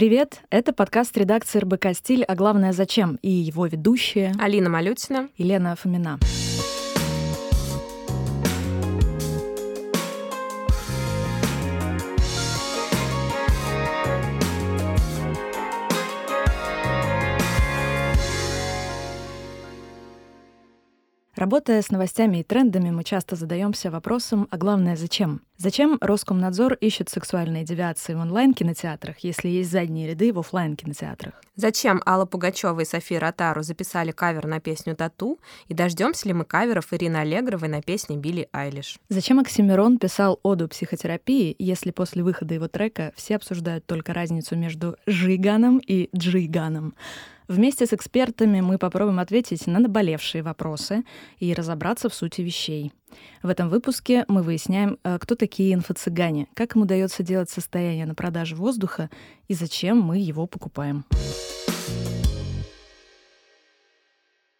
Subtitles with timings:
[0.00, 0.40] Привет!
[0.48, 5.76] Это подкаст редакции РБК «Стиль», а главное «Зачем?» и его ведущие Алина Малютина и Лена
[5.76, 6.18] Фомина.
[21.40, 25.40] Работая с новостями и трендами, мы часто задаемся вопросом, а главное, зачем?
[25.56, 32.02] Зачем Роскомнадзор ищет сексуальные девиации в онлайн-кинотеатрах, если есть задние ряды в офлайн кинотеатрах Зачем
[32.04, 36.92] Алла Пугачева и София Ротару записали кавер на песню «Тату» и дождемся ли мы каверов
[36.92, 38.98] Ирины Аллегровой на песне Билли Айлиш?
[39.08, 44.96] Зачем Оксимирон писал оду психотерапии, если после выхода его трека все обсуждают только разницу между
[45.06, 46.94] Жиганом и Джиганом?
[47.50, 51.02] Вместе с экспертами мы попробуем ответить на наболевшие вопросы
[51.40, 52.92] и разобраться в сути вещей.
[53.42, 58.14] В этом выпуске мы выясняем, э, кто такие инфо-цыгане, как им удается делать состояние на
[58.14, 59.10] продаже воздуха
[59.48, 61.04] и зачем мы его покупаем.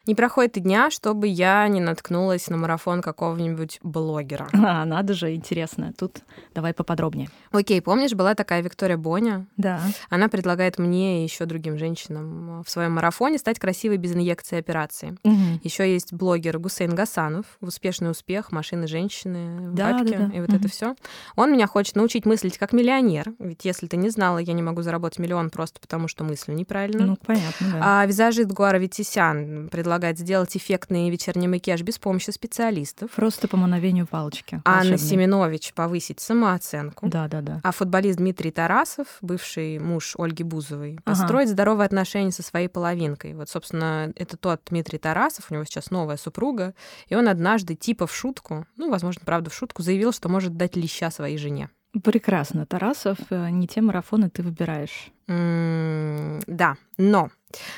[0.06, 4.48] Не проходит и дня, чтобы я не наткнулась на марафон какого-нибудь блогера.
[4.55, 5.92] А, надо же, интересно.
[5.97, 6.20] Тут
[6.55, 7.29] давай поподробнее.
[7.53, 9.47] Окей, помнишь, была такая Виктория Боня?
[9.59, 9.81] Да.
[10.09, 15.19] Она предлагает мне и еще другим женщинам в своем марафоне стать красивой без инъекции операции.
[15.23, 15.61] Угу.
[15.65, 20.37] Еще есть блогер Гусейн Гасанов «Успешный успех», «Машины женщины», да, «Бабки» да, да.
[20.37, 20.57] и вот угу.
[20.57, 20.97] это все.
[21.37, 23.35] Он меня хочет научить мыслить как миллионер.
[23.39, 27.05] Ведь если ты не знала, я не могу заработать миллион просто потому, что мыслю неправильно.
[27.05, 28.03] Ну, понятно, да.
[28.03, 33.10] А визажист Гуара Витисян предлагает предлагает сделать эффектный вечерний макияж без помощи специалистов.
[33.10, 34.62] Просто по мановению палочки.
[34.64, 37.08] Анна Семенович повысить самооценку.
[37.08, 37.60] Да, да, да.
[37.64, 41.55] А футболист Дмитрий Тарасов, бывший муж Ольги Бузовой, построить ага.
[41.55, 43.34] здоровые отношения со своей половинкой.
[43.34, 46.72] Вот, собственно, это тот Дмитрий Тарасов, у него сейчас новая супруга,
[47.08, 50.77] и он однажды типа в шутку, ну, возможно, правда, в шутку, заявил, что может дать
[50.77, 51.68] леща своей жене.
[52.05, 55.11] Прекрасно, Тарасов, э, не те марафоны ты выбираешь.
[55.27, 57.30] Mm, да, но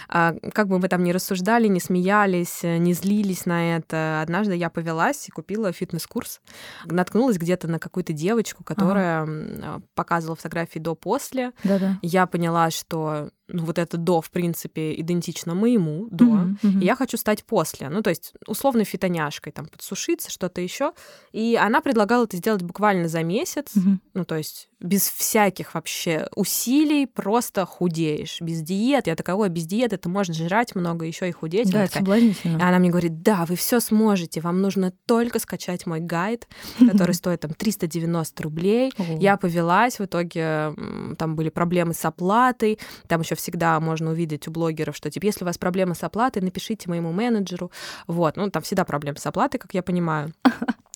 [0.09, 4.71] как бы мы там ни рассуждали, не смеялись, э, не злились на это, однажды я
[4.71, 6.41] повелась и купила фитнес-курс.
[6.85, 9.83] Наткнулась где-то на какую-то девочку, которая ага.
[9.95, 11.53] показывала фотографии до-после.
[11.65, 11.99] Да-да.
[12.03, 16.81] Я поняла, что ну, вот это до, в принципе, идентично моему до, mm-hmm, mm-hmm.
[16.81, 17.89] и я хочу стать после.
[17.89, 20.93] Ну, то есть, условно, фитоняшкой, там, подсушиться, что-то еще.
[21.33, 23.99] И она предлагала это сделать буквально за месяц, mm-hmm.
[24.15, 29.07] ну, то есть, без всяких вообще усилий, просто худеешь, без диет.
[29.07, 31.71] Я такая, ой, без диеты ты можешь жрать много, еще и худеть.
[31.71, 32.59] Да, это соблазнительно.
[32.59, 36.49] И она мне говорит, да, вы все сможете, вам нужно только скачать мой гайд,
[36.79, 38.93] который стоит там 390 рублей.
[38.99, 40.75] Я повелась, в итоге
[41.17, 45.45] там были проблемы с оплатой, там еще всегда можно увидеть у блогеров, что типа, если
[45.45, 47.71] у вас проблемы с оплатой, напишите моему менеджеру.
[48.07, 50.33] Вот, ну там всегда проблемы с оплатой, как я понимаю.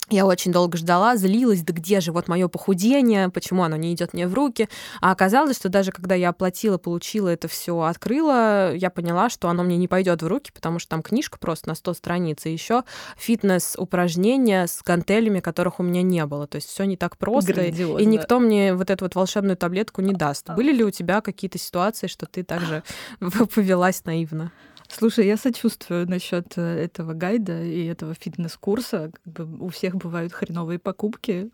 [0.08, 4.14] Я очень долго ждала, злилась, да где же вот мое похудение, почему оно не идет
[4.14, 4.68] мне в руки.
[5.00, 9.64] А оказалось, что даже когда я оплатила, получила это все, открыла, я поняла, что оно
[9.64, 12.84] мне не пойдет в руки, потому что там книжка просто на 100 страниц, и еще
[13.16, 16.46] фитнес-упражнения с гантелями, которых у меня не было.
[16.46, 17.98] То есть все не так просто, Грандиозно.
[17.98, 20.50] и никто мне вот эту вот волшебную таблетку не даст.
[20.50, 22.84] Были ли у тебя какие-то ситуации, что ты также
[23.54, 24.52] повелась наивно?
[24.88, 29.10] Слушай, я сочувствую насчет э, этого гайда и этого фитнес-курса.
[29.12, 31.50] Как бы у всех бывают хреновые покупки.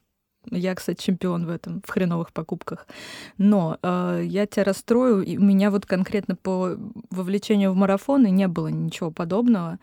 [0.51, 2.87] Я, кстати, чемпион в этом, в хреновых покупках.
[3.39, 6.77] Но э, я тебя расстрою, и у меня вот конкретно по
[7.11, 9.79] вовлечению в марафоны не было ничего подобного.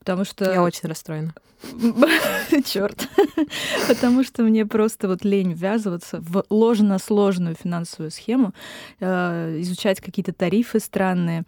[0.00, 0.50] Потому что...
[0.50, 1.34] Я очень расстроена.
[2.64, 3.08] Черт.
[3.88, 8.52] Потому что мне просто вот лень ввязываться в ложно-сложную финансовую схему,
[8.98, 11.44] э, изучать какие-то тарифы странные.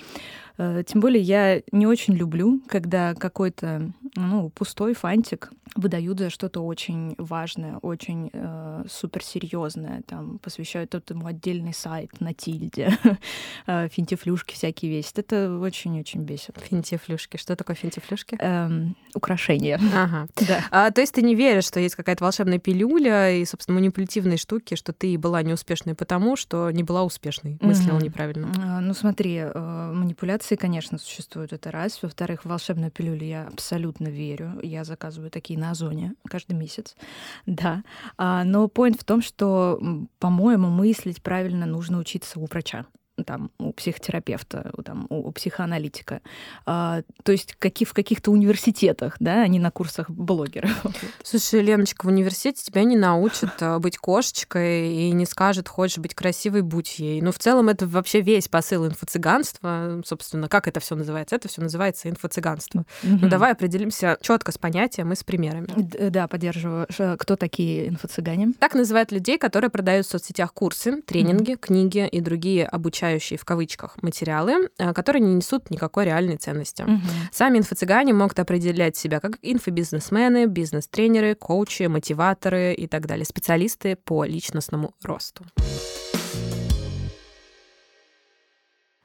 [0.58, 6.60] Э, тем более я не очень люблю, когда какой-то ну, пустой фантик выдают за что-то
[6.60, 12.96] очень важное, очень э, суперсерьезное, там посвящают этому отдельный сайт на тильде,
[13.66, 15.18] э, финтифлюшки всякие весят.
[15.18, 16.58] Это очень-очень бесит.
[16.58, 17.36] Финтифлюшки.
[17.36, 18.36] Что такое финтифлюшки?
[18.38, 19.80] Эм, украшения.
[19.94, 20.28] Ага.
[20.42, 20.64] Да.
[20.72, 24.74] А, то есть ты не веришь, что есть какая-то волшебная пилюля и, собственно, манипулятивные штуки,
[24.74, 28.04] что ты была неуспешной потому, что не была успешной, мыслила mm-hmm.
[28.04, 28.52] неправильно?
[28.58, 29.92] А, ну смотри, э,
[30.42, 32.02] манипуляции, конечно, существуют, это раз.
[32.02, 34.58] Во-вторых, в волшебную пилюлю я абсолютно верю.
[34.62, 36.96] Я заказываю такие на Озоне каждый месяц.
[37.46, 37.82] Да.
[38.16, 39.78] А, но point в том, что,
[40.18, 42.86] по-моему, мыслить правильно нужно учиться у врача
[43.24, 46.20] там, у психотерапевта, там, у, у психоаналитика.
[46.66, 50.70] А, то есть какие, в каких-то университетах, да, а не на курсах блогеров.
[51.22, 56.14] Слушай, Леночка, в университете тебя не научат а, быть кошечкой и не скажет, хочешь быть
[56.14, 57.20] красивой, будь ей.
[57.20, 60.02] Но в целом это вообще весь посыл инфо-цыганства.
[60.04, 61.36] Собственно, как это все называется?
[61.36, 62.84] Это все называется инфо-цыганство.
[63.02, 63.18] Mm-hmm.
[63.22, 65.66] Ну давай определимся четко с понятием и с примерами.
[66.10, 66.86] Да, поддерживаю.
[67.18, 68.54] Кто такие инфо-цыгане?
[68.58, 71.58] Так называют людей, которые продают в соцсетях курсы, тренинги, mm-hmm.
[71.58, 76.82] книги и другие обучающие обучающие в кавычках материалы, э, которые не несут никакой реальной ценности.
[76.82, 77.00] Угу.
[77.32, 84.24] Сами инфо-цыгане могут определять себя как инфобизнесмены, бизнес-тренеры, коучи, мотиваторы и так далее, специалисты по
[84.24, 85.44] личностному росту.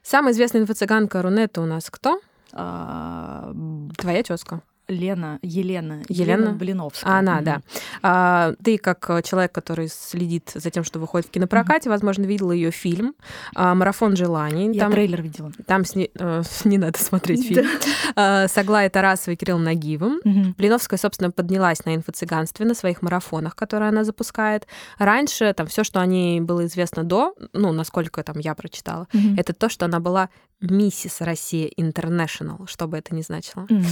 [0.01, 2.21] Самая известная инфо-цыганка Рунета у нас кто?
[2.54, 3.54] А...
[3.98, 4.62] Твоя тезка.
[4.88, 7.13] Лена, Елена, Елена, Елена Блиновская.
[7.13, 7.45] Она, угу.
[7.45, 7.62] да.
[8.01, 11.94] А, ты как человек, который следит за тем, что выходит в кинопрокате, угу.
[11.94, 13.16] возможно, видела ее фильм
[13.56, 14.74] а, "Марафон желаний".
[14.74, 15.51] Я там, трейлер видела.
[15.66, 17.68] Там с не, э, не надо смотреть фильм.
[18.16, 20.22] А, с Аглаей Тарасовой и Кириллом Нагиевым.
[20.24, 20.56] Угу.
[20.57, 24.68] Блиновская, собственно, поднялась на инфо-цыганстве на своих марафонах, которые она запускает.
[24.98, 29.36] Раньше там все, что о ней было известно до, ну, насколько там я прочитала, угу.
[29.38, 30.30] это то, что она была
[30.62, 33.66] миссис Россия International, что бы это ни значило.
[33.69, 33.86] Mm-hmm.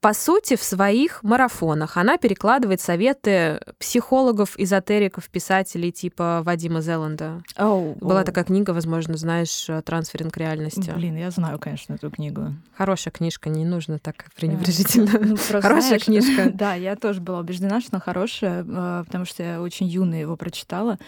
[0.00, 7.42] По сути, в своих марафонах она перекладывает советы психологов, эзотериков, писателей типа Вадима Зеланда.
[7.56, 8.24] Oh, Была oh.
[8.24, 10.92] такая книга, возможно, знаешь, «Трансферинг реальности».
[10.94, 12.54] Блин, я знаю, конечно, эту книгу.
[12.76, 15.18] Хорошая книжка, не нужно так пренебрежительно.
[15.20, 16.50] Ну, хорошая книжка.
[16.60, 20.36] Да, я тоже была убеждена, что она хорошая, э, потому что я очень юно его
[20.36, 20.98] прочитала.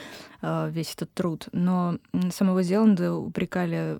[0.42, 1.48] Э, весь этот труд.
[1.52, 1.98] Но
[2.32, 3.98] самого Зеланда упрекали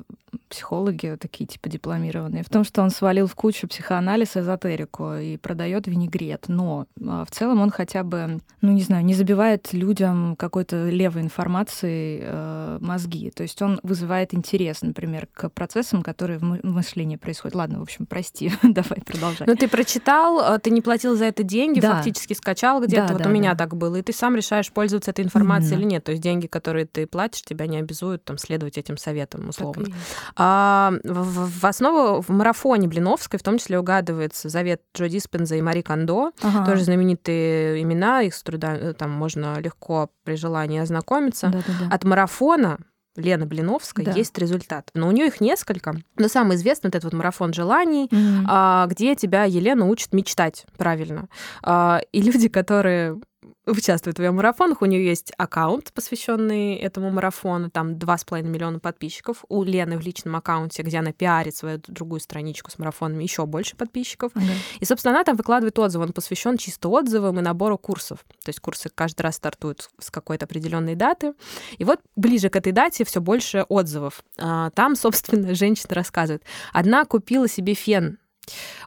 [0.49, 5.87] психологи такие типа дипломированные в том, что он свалил в кучу психоанализ, эзотерику и продает
[5.87, 6.45] винегрет.
[6.49, 11.23] Но а, в целом он хотя бы, ну не знаю, не забивает людям какой-то левой
[11.23, 13.31] информацией э, мозги.
[13.31, 17.55] То есть он вызывает интерес, например, к процессам, которые в мышлении происходят.
[17.55, 19.47] Ладно, в общем, прости, давай продолжай.
[19.47, 21.97] Но ты прочитал, а, ты не платил за это деньги, да.
[21.97, 23.09] фактически скачал где-то.
[23.09, 23.65] Да, вот да, у меня да.
[23.65, 25.79] так было, и ты сам решаешь, пользоваться этой информацией mm-hmm.
[25.81, 26.05] или нет.
[26.05, 29.89] То есть деньги, которые ты платишь, тебя не обязуют там следовать этим советам условно.
[30.37, 35.63] А, в, в основу в марафоне Блиновской в том числе угадывается завет Джо Диспенза и
[35.63, 36.65] Мари Кондо, ага.
[36.65, 41.49] тоже знаменитые имена, их с труда э, там можно легко при желании ознакомиться.
[41.49, 41.95] Да-да-да.
[41.95, 42.79] От марафона
[43.17, 44.13] Лена Блиновская, да.
[44.13, 44.91] есть результат.
[44.95, 45.95] Но у нее их несколько.
[46.17, 48.89] Но самый известный вот этот вот марафон желаний, mm-hmm.
[48.89, 51.29] где тебя Елена учит мечтать правильно.
[51.63, 53.21] А, и люди, которые
[53.67, 54.83] участвует в ее марафонах.
[54.83, 57.71] У нее есть аккаунт, посвященный этому марафону.
[57.71, 59.45] Там 2,5 миллиона подписчиков.
[59.49, 63.77] У Лены в личном аккаунте, где она пиарит свою другую страничку с марафонами, еще больше
[63.77, 64.33] подписчиков.
[64.35, 64.57] Okay.
[64.81, 66.05] И, собственно, она там выкладывает отзывы.
[66.05, 68.25] Он посвящен чисто отзывам и набору курсов.
[68.45, 71.35] То есть курсы каждый раз стартуют с какой-то определенной даты.
[71.79, 74.25] И вот ближе к этой дате все больше отзывов.
[74.39, 76.43] А, там, собственно, женщина рассказывает.
[76.73, 78.19] Одна купила себе фен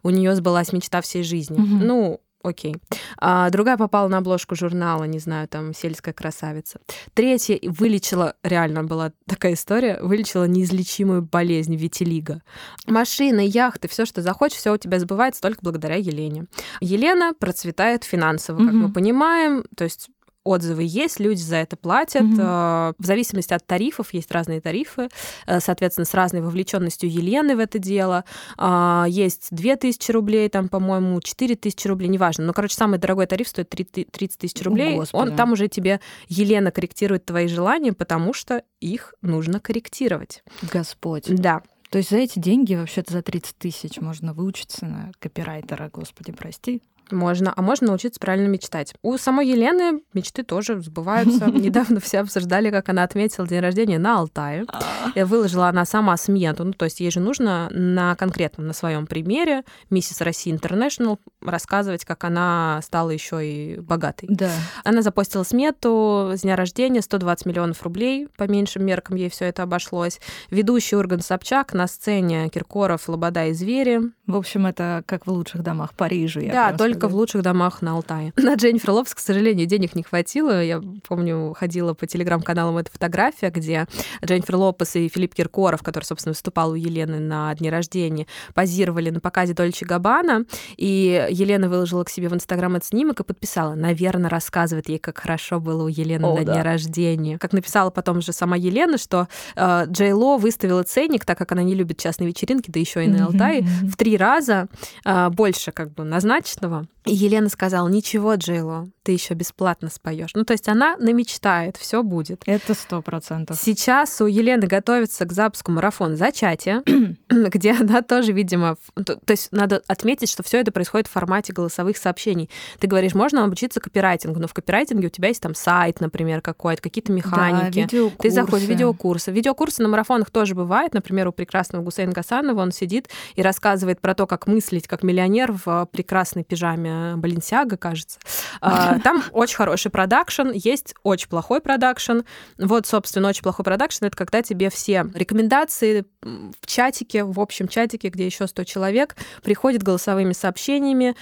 [0.04, 1.58] у нее сбылась мечта всей жизни.
[1.58, 1.86] Mm-hmm.
[1.86, 2.76] Ну, окей.
[3.18, 6.80] А, другая попала на обложку журнала, не знаю, там «Сельская красавица».
[7.14, 12.42] Третья вылечила, реально была такая история, вылечила неизлечимую болезнь витилиго.
[12.88, 16.46] Машины, яхты, все, что захочешь, все у тебя сбывается только благодаря Елене.
[16.82, 18.72] Елена процветает финансово, как mm-hmm.
[18.74, 20.10] мы понимаем, то есть
[20.46, 22.22] отзывы есть, люди за это платят.
[22.22, 22.96] Mm-hmm.
[22.98, 25.10] В зависимости от тарифов есть разные тарифы,
[25.48, 28.24] э, соответственно, с разной вовлеченностью Елены в это дело.
[28.58, 32.46] А, есть 2000 рублей, там, по-моему, 4000 рублей, неважно.
[32.46, 34.98] Но, короче, самый дорогой тариф стоит 30 тысяч рублей.
[35.00, 40.44] О, Он там уже тебе Елена корректирует твои желания, потому что их нужно корректировать.
[40.72, 41.26] Господь.
[41.28, 41.64] Да.
[41.90, 46.82] То есть за эти деньги, вообще-то за 30 тысяч, можно выучиться на копирайтера, господи, прости.
[47.12, 48.94] Можно, а можно научиться правильно мечтать.
[49.02, 51.46] У самой Елены мечты тоже сбываются.
[51.52, 54.66] Недавно все обсуждали, как она отметила день рождения на Алтае.
[54.68, 54.82] А.
[55.16, 56.64] И выложила она сама смету.
[56.64, 62.06] Ну, то есть ей же нужно на конкретном, на своем примере миссис России Интернешнл рассказывать,
[62.06, 64.30] как она стала еще и богатой.
[64.32, 64.52] Да.
[64.84, 68.28] Она запостила смету с дня рождения 120 миллионов рублей.
[68.38, 70.20] По меньшим меркам ей все это обошлось.
[70.50, 74.02] Ведущий Урган Собчак на сцене Киркоров, Лобода и Звери.
[74.28, 76.42] В общем, это как в лучших домах Парижа.
[76.52, 78.34] да, только только в лучших домах на Алтае.
[78.46, 80.64] На Дженнифер Лопес, к сожалению, денег не хватило.
[80.64, 83.88] Я помню, ходила по телеграм-каналам эта фотография, где
[84.24, 89.20] Дженнифер Лопес и Филипп Киркоров, который, собственно, выступал у Елены на дне рождения, позировали на
[89.20, 90.46] показе Дольче Габбана,
[90.78, 93.76] и Елена выложила к себе в Инстаграм этот снимок и подписала.
[93.76, 96.54] Наверное, рассказывает ей, как хорошо было у Елены О, на да.
[96.54, 97.38] дне рождения.
[97.38, 101.64] Как написала потом же сама Елена, что э, Джей Ло выставила ценник, так как она
[101.64, 103.88] не любит частные вечеринки, да еще и на Алтае, mm-hmm.
[103.88, 104.68] в три раза
[105.04, 106.85] э, больше как бы назначенного.
[107.06, 110.32] Елена сказала, ничего, Джейло, ты еще бесплатно споешь.
[110.34, 112.42] Ну, то есть она намечтает, все будет.
[112.48, 113.60] Это сто процентов.
[113.62, 116.82] Сейчас у Елены готовится к запуску марафон зачатия,
[117.30, 121.54] где она тоже, видимо, то, то есть надо отметить, что все это происходит в формате
[121.54, 122.50] голосовых сообщений.
[122.80, 126.82] Ты говоришь, можно обучиться копирайтингу, но в копирайтинге у тебя есть там сайт, например, какой-то,
[126.82, 127.88] какие-то механики.
[127.92, 129.32] Да, Ты заходишь в видеокурсы.
[129.32, 130.96] Видеокурсы на марафонах тоже бывают.
[130.96, 135.52] Например, у прекрасного Гусейна Гасанова он сидит и рассказывает про то, как мыслить как миллионер
[135.52, 138.18] в прекрасной пижаме Баленсиага, кажется.
[138.98, 142.20] Да, там очень хороший продакшн, есть очень плохой продакшн.
[142.58, 148.10] Вот, собственно, очень плохой продакшн— это когда тебе все рекомендации в чатике, в общем чатике,
[148.10, 151.16] где еще 100 человек, приходят голосовыми сообщениями,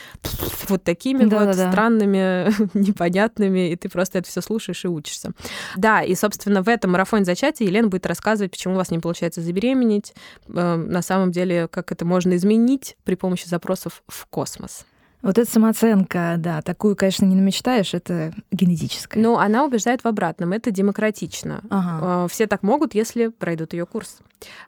[0.70, 5.32] вот такими да, вот да, странными, непонятными, и ты просто это все слушаешь и учишься.
[5.76, 9.42] Да, и, собственно, в этом марафоне зачатия Елена будет рассказывать, почему у вас не получается
[9.42, 10.14] забеременеть,
[10.48, 14.86] э, на самом деле, как это можно изменить при помощи запросов в космос.
[15.24, 19.20] Вот эта самооценка, да, такую, конечно, не намечтаешь, это генетическая.
[19.20, 21.62] Ну, она убеждает в обратном, это демократично.
[21.70, 22.26] Ага.
[22.26, 24.18] Э, все так могут, если пройдут ее курс.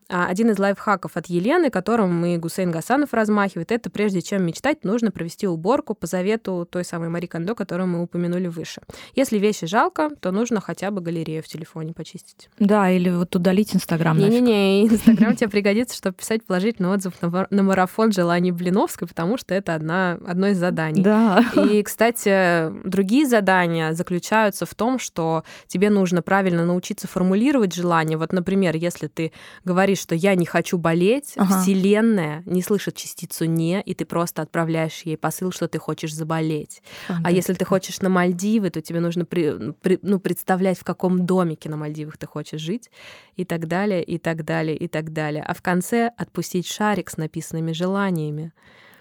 [0.07, 4.83] А, один из лайфхаков от Елены, которым и Гусейн Гасанов размахивает, это прежде чем мечтать,
[4.83, 8.81] нужно провести уборку по завету той самой Мари Кондо, которую мы упомянули выше.
[9.15, 12.49] Если вещи жалко, то нужно хотя бы галерею в телефоне почистить.
[12.59, 14.17] Да, или вот удалить Инстаграм.
[14.17, 19.73] Не-не-не, Инстаграм тебе пригодится, чтобы писать положительный отзыв на марафон желаний Блиновской, потому что это
[19.73, 21.01] одна, одно одно из заданий.
[21.01, 21.43] Да.
[21.69, 28.17] И, кстати, другие задания заключаются в том, что тебе нужно правильно научиться формулировать желание.
[28.17, 29.31] Вот, например, если ты
[29.63, 31.61] говоришь, что я не хочу болеть, ага.
[31.61, 36.81] Вселенная не слышит частицу не, и ты просто отправляешь ей посыл, что ты хочешь заболеть.
[37.07, 41.25] А если ты хочешь на Мальдивы, то тебе нужно при, при, ну, представлять, в каком
[41.25, 42.89] домике на Мальдивах ты хочешь жить,
[43.35, 45.43] и так далее, и так далее, и так далее.
[45.43, 48.51] А в конце отпустить шарик с написанными желаниями.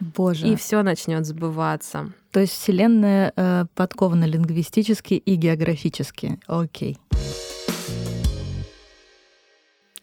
[0.00, 0.48] Боже.
[0.48, 2.12] И все начнет сбываться.
[2.32, 6.40] То есть Вселенная э, подкована лингвистически и географически.
[6.46, 6.98] Окей.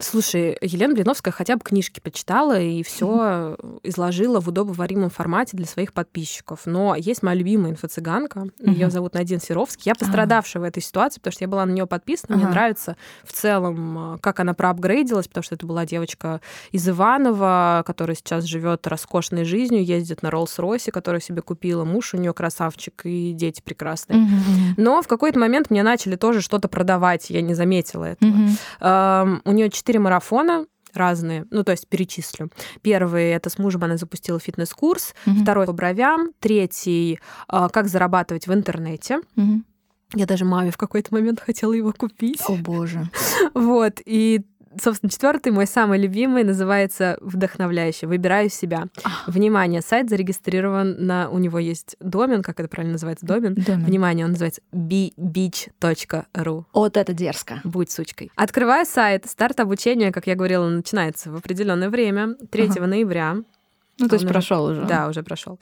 [0.02, 5.92] Слушай, Елена Блиновская хотя бы книжки почитала и все изложила в удобоваримом формате для своих
[5.92, 6.62] подписчиков.
[6.66, 9.84] Но есть моя любимая инфо-цыганка, ее зовут Надин Серовский.
[9.86, 12.36] Я пострадавшая в этой ситуации, потому что я была на нее подписана.
[12.36, 16.40] Мне нравится в целом, как она проапгрейдилась, потому что это была девочка
[16.72, 21.84] из Иванова, которая сейчас живет роскошной жизнью, ездит на Роллс-Ройсе, которую себе купила.
[21.84, 24.28] Муж у нее красавчик и дети прекрасные.
[24.76, 29.40] Но в какой-то момент мне начали тоже что-то продавать, я не заметила этого.
[29.44, 32.50] У нее четыре четыре марафона разные, ну, то есть перечислю.
[32.82, 35.42] Первый— это с мужем она запустила фитнес-курс, mm-hmm.
[35.42, 37.18] второй— по бровям, третий—
[37.48, 39.20] как зарабатывать в интернете.
[39.36, 39.62] Mm-hmm.
[40.14, 42.42] Я даже маме в какой-то момент хотела его купить.
[42.48, 43.08] О, боже.
[43.54, 44.42] Вот, и
[44.80, 48.06] собственно, четвертый, мой самый любимый, называется «Вдохновляющий».
[48.06, 48.88] Выбираю себя.
[49.26, 51.28] Внимание, сайт зарегистрирован на...
[51.30, 53.54] У него есть домен, как это правильно называется, домен.
[53.54, 53.84] домен.
[53.84, 56.64] Внимание, он называется bbeach.ru.
[56.72, 57.60] Вот это дерзко.
[57.64, 58.30] Будь сучкой.
[58.36, 59.26] Открываю сайт.
[59.26, 62.86] Старт обучения, как я говорила, начинается в определенное время, 3 ага.
[62.86, 63.36] ноября.
[64.02, 64.84] Ну, то есть прошел уже.
[64.84, 65.58] Да, уже прошел.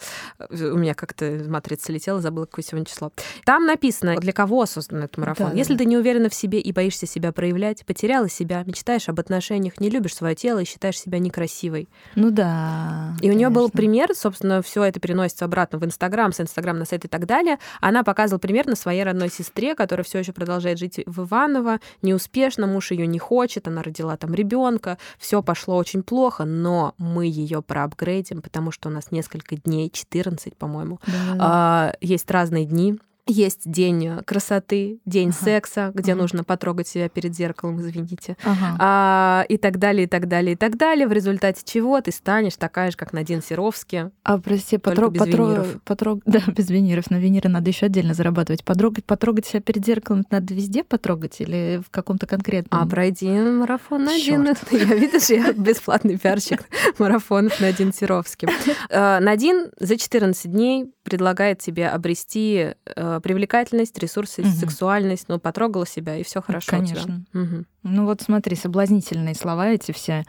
[0.49, 3.13] У меня как-то матрица летела, забыла, какое сегодня число.
[3.45, 5.51] Там написано, для кого создан этот марафон.
[5.51, 5.81] Да, Если да.
[5.81, 9.91] ты не уверена в себе и боишься себя проявлять, потеряла себя, мечтаешь об отношениях, не
[9.91, 11.89] любишь свое тело и считаешь себя некрасивой.
[12.15, 13.15] Ну да.
[13.17, 13.37] И конечно.
[13.37, 17.05] у нее был пример, собственно, все это переносится обратно в Инстаграм, с Инстаграм на сайт
[17.05, 17.59] и так далее.
[17.81, 22.67] Она показывала пример на своей родной сестре, которая все еще продолжает жить в Иваново, неуспешно,
[22.67, 27.63] муж ее не хочет, она родила там ребенка, все пошло очень плохо, но мы ее
[27.63, 31.01] проапгрейдили этим, потому что у нас несколько дней, 14, по-моему.
[31.07, 31.37] Да.
[31.39, 32.99] А, есть разные дни,
[33.31, 35.45] есть день э, красоты, день ага.
[35.45, 36.23] секса, где ага.
[36.23, 38.77] нужно потрогать себя перед зеркалом, извините, ага.
[38.79, 41.07] а, и так далее, и так далее, и так далее.
[41.07, 44.11] В результате чего ты станешь такая же, как Надин Серовский.
[44.23, 45.83] А прости, потрог, без потрог, виниров.
[45.85, 47.11] Потрог, да, без виниров.
[47.11, 48.65] На виниры надо еще отдельно зарабатывать.
[48.65, 52.81] Потрогать, потрогать себя перед зеркалом надо везде потрогать или в каком-то конкретном?
[52.81, 54.41] А пройди марафон Надин.
[54.71, 56.65] Я видишь, я бесплатный пиарщик
[56.99, 58.49] марафонов Надин Серовский.
[58.89, 64.51] Э, Надин за 14 дней предлагает тебе обрести э, привлекательность, ресурсы, угу.
[64.51, 66.71] сексуальность, ну, потрогала себя, и все хорошо.
[66.71, 67.25] Конечно.
[67.33, 67.65] Угу.
[67.85, 70.25] Ну вот смотри, соблазнительные слова эти все.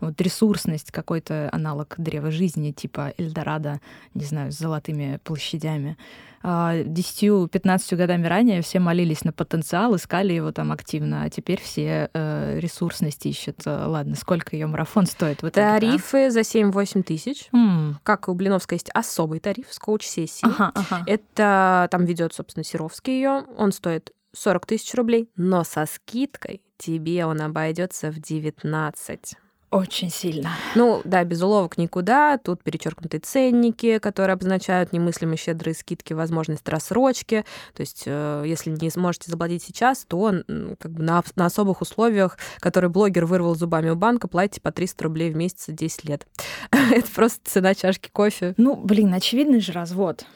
[0.00, 3.80] Вот ресурсность, какой-то аналог древа жизни, типа Эльдорадо,
[4.14, 5.96] не знаю, с золотыми площадями.
[6.42, 7.48] 10-15
[7.92, 12.60] а, годами ранее все молились на потенциал, искали его там активно, а теперь все э,
[12.60, 13.62] ресурсность ищут.
[13.66, 15.42] Ладно, сколько ее марафон стоит?
[15.42, 16.30] Вот Тарифы да?
[16.30, 17.48] за 7-8 тысяч.
[17.52, 17.94] Mm.
[18.04, 20.52] Как у Блиновской есть особый тариф с коуч-сессией.
[20.56, 21.02] Ага, ага.
[21.06, 23.44] Это там ведет, собственно, Серовский ее.
[23.56, 29.34] Он стоит 40 тысяч рублей, но со скидкой тебе он обойдется в 19.
[29.70, 30.50] Очень сильно.
[30.76, 32.38] Ну, да, без уловок никуда.
[32.38, 37.44] Тут перечеркнутые ценники, которые обозначают немыслимые щедрые скидки, возможность рассрочки.
[37.74, 40.34] То есть, э, если не сможете заплатить сейчас, то
[40.78, 45.04] как бы на, на особых условиях, которые блогер вырвал зубами у банка, платите по 300
[45.04, 46.26] рублей в месяц 10 лет.
[46.70, 48.54] Это просто цена чашки кофе.
[48.56, 50.26] Ну, блин, очевидный же развод.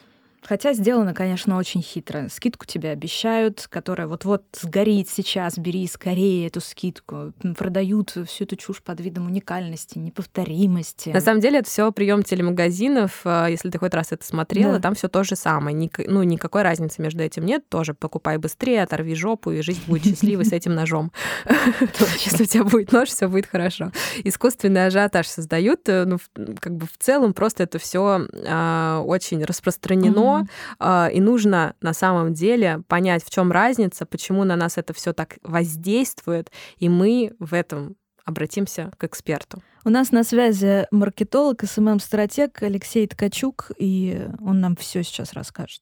[0.43, 2.27] Хотя сделано, конечно, очень хитро.
[2.29, 7.33] Скидку тебе обещают, которая вот-вот сгорит сейчас, бери скорее эту скидку.
[7.57, 11.09] Продают всю эту чушь под видом уникальности, неповторимости.
[11.09, 13.21] На самом деле это все прием телемагазинов.
[13.25, 14.79] А, если ты хоть раз это смотрела, да.
[14.79, 15.75] там все то же самое.
[15.75, 17.67] Ник- ну, никакой разницы между этим нет.
[17.69, 21.11] Тоже покупай быстрее, оторви жопу, и жизнь будет счастливой с этим ножом.
[22.25, 23.91] Если у тебя будет нож, все будет хорошо.
[24.23, 25.87] Искусственный ажиотаж создают.
[25.87, 26.17] Э, ну,
[26.59, 30.30] как бы в целом просто это все а, очень распространено,
[30.79, 35.13] а, и нужно на самом деле понять, в чем разница, почему на нас это все
[35.13, 37.95] так воздействует, и мы в этом
[38.25, 39.61] обратимся к эксперту.
[39.83, 45.81] У нас на связи маркетолог, СММ-стратег Алексей Ткачук, и он нам все сейчас расскажет.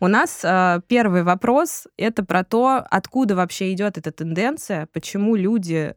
[0.00, 5.94] У нас э, первый вопрос это про то, откуда вообще идет эта тенденция, почему люди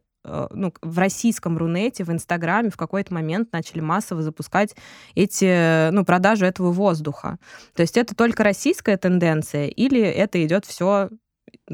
[0.50, 4.74] ну, в российском Рунете, в Инстаграме в какой-то момент начали массово запускать
[5.14, 7.38] эти, ну, продажу этого воздуха.
[7.74, 11.10] То есть это только российская тенденция или это идет все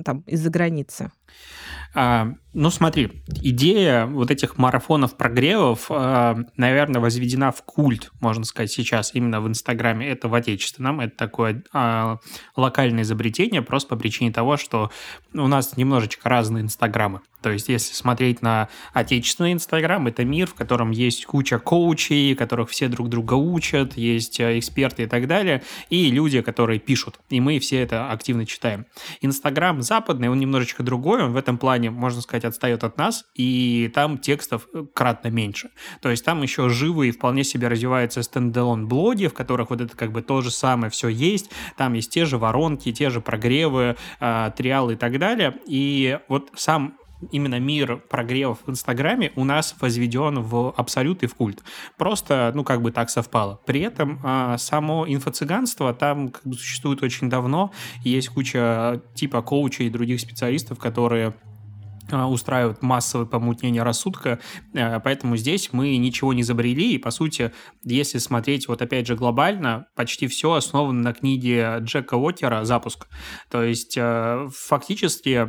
[0.05, 1.11] там из-за границы?
[1.95, 8.71] А, ну, смотри, идея вот этих марафонов прогревов, а, наверное, возведена в культ, можно сказать,
[8.71, 10.09] сейчас именно в Инстаграме.
[10.09, 12.19] Это в отечественном, это такое а,
[12.57, 14.91] локальное изобретение, просто по причине того, что
[15.35, 17.21] у нас немножечко разные Инстаграмы.
[17.43, 22.71] То есть, если смотреть на отечественный Инстаграм, это мир, в котором есть куча коучей, которых
[22.71, 27.41] все друг друга учат, есть э, эксперты и так далее, и люди, которые пишут, и
[27.41, 28.87] мы все это активно читаем.
[29.21, 33.91] Инстаграм западный, он немножечко другой, он в этом плане, можно сказать, отстает от нас, и
[33.95, 35.71] там текстов э, кратно меньше.
[36.01, 39.97] То есть там еще живые и вполне себе развиваются стендалон блоги, в которых вот это
[39.97, 43.97] как бы то же самое все есть, там есть те же воронки, те же прогревы,
[44.21, 46.97] э, триалы и так далее, и вот сам
[47.31, 51.63] именно мир прогревов в Инстаграме у нас возведен в абсолют и в культ.
[51.97, 53.61] Просто, ну, как бы так совпало.
[53.67, 57.73] При этом а, само инфо-цыганство там как бы существует очень давно.
[58.03, 61.35] Есть куча типа коучей и других специалистов, которые а,
[62.11, 64.39] устраивают массовое помутнение рассудка,
[64.75, 69.17] а, поэтому здесь мы ничего не забрели, и, по сути, если смотреть вот опять же
[69.17, 73.07] глобально, почти все основано на книге Джека Уокера «Запуск».
[73.51, 75.47] То есть а, фактически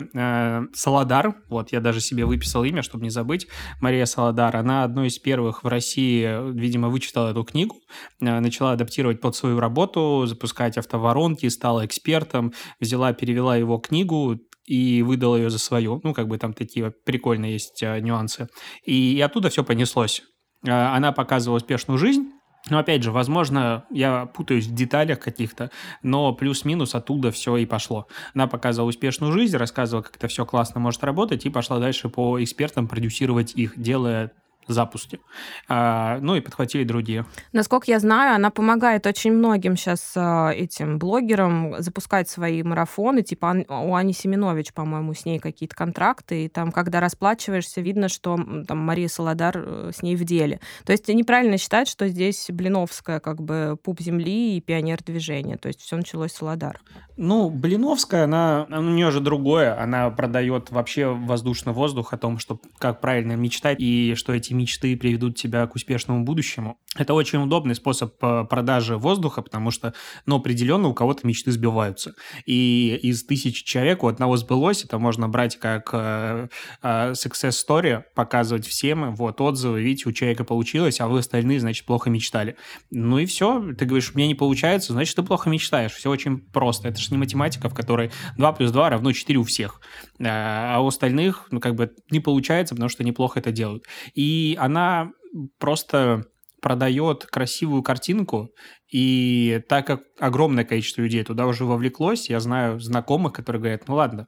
[0.76, 3.48] Саладар, вот я даже себе выписал имя, чтобы не забыть,
[3.82, 7.78] Мария Саладар, она одной из первых в России, видимо, вычитала эту книгу,
[8.20, 15.36] начала адаптировать под свою работу, запускать автоворонки, стала экспертом, взяла, перевела его книгу, и выдал
[15.38, 16.00] ее за свою.
[16.04, 18.48] Ну, как бы там такие прикольные есть а, нюансы.
[18.86, 20.24] И, и оттуда все понеслось.
[20.68, 22.30] А, она показывала успешную жизнь,
[22.70, 25.70] но опять же, возможно, я путаюсь в деталях каких-то,
[26.02, 28.08] но плюс-минус оттуда все и пошло.
[28.34, 32.42] Она показывала успешную жизнь, рассказывала, как это все классно может работать, и пошла дальше по
[32.42, 34.32] экспертам продюсировать их, делая
[34.72, 35.20] запуске.
[35.68, 37.26] А, ну и подхватили другие.
[37.52, 43.24] Насколько я знаю, она помогает очень многим сейчас а, этим блогерам запускать свои марафоны.
[43.24, 46.46] Типа у Ани Семенович, по-моему, с ней какие-то контракты.
[46.46, 50.60] И там, когда расплачиваешься, видно, что там Мария Солодар э, с ней в деле.
[50.86, 55.58] То есть неправильно считать, что здесь Блиновская как бы пуп земли и пионер движения.
[55.58, 56.80] То есть все началось с Солодар.
[57.16, 59.80] Ну, Блиновская, она, у нее же другое.
[59.80, 64.96] Она продает вообще воздушный воздух о том, что как правильно мечтать и что эти мечты
[64.96, 66.78] приведут тебя к успешному будущему.
[66.96, 69.94] Это очень удобный способ э, продажи воздуха, потому что,
[70.26, 72.14] ну, определенно у кого-то мечты сбиваются.
[72.46, 76.50] И из тысячи человек у одного сбылось, это можно брать как э,
[76.84, 81.86] э, success story, показывать всем, вот, отзывы, видите, у человека получилось, а вы остальные, значит,
[81.86, 82.58] плохо мечтали.
[82.92, 85.94] Ну и все, ты говоришь, мне не получается, значит, ты плохо мечтаешь.
[85.94, 86.90] Все очень просто.
[86.90, 89.82] Это же не математика, в которой 2 плюс 2 равно 4 у всех.
[90.20, 93.86] А у остальных, ну, как бы не получается, потому что неплохо это делают.
[94.14, 95.12] И она
[95.58, 96.26] просто
[96.62, 98.52] продает красивую картинку,
[98.94, 103.96] и так как огромное количество людей туда уже вовлеклось, я знаю знакомых, которые говорят, ну
[103.96, 104.28] ладно,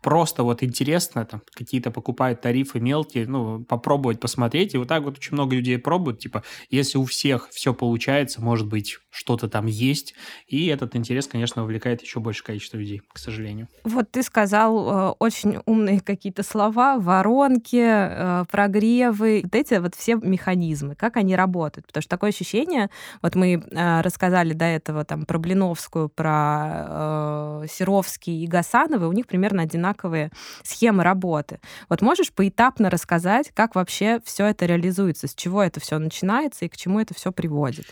[0.00, 4.74] просто вот интересно, там какие-то покупают тарифы мелкие, ну, попробовать, посмотреть.
[4.74, 8.66] И вот так вот очень много людей пробуют, типа, если у всех все получается, может
[8.66, 10.14] быть, что-то там есть.
[10.46, 13.68] И этот интерес, конечно, вовлекает еще больше количество людей, к сожалению.
[13.84, 20.16] Вот ты сказал э, очень умные какие-то слова, воронки, э, прогревы, вот эти вот все
[20.16, 21.86] механизмы, как они работают.
[21.86, 22.88] Потому что такое ощущение,
[23.20, 29.12] вот мы э, рассказали до этого там про Блиновскую, про э, Серовский и Гасановы, у
[29.12, 30.30] них примерно одинаковые
[30.62, 31.60] схемы работы.
[31.88, 36.68] Вот можешь поэтапно рассказать, как вообще все это реализуется, с чего это все начинается и
[36.68, 37.86] к чему это все приводит?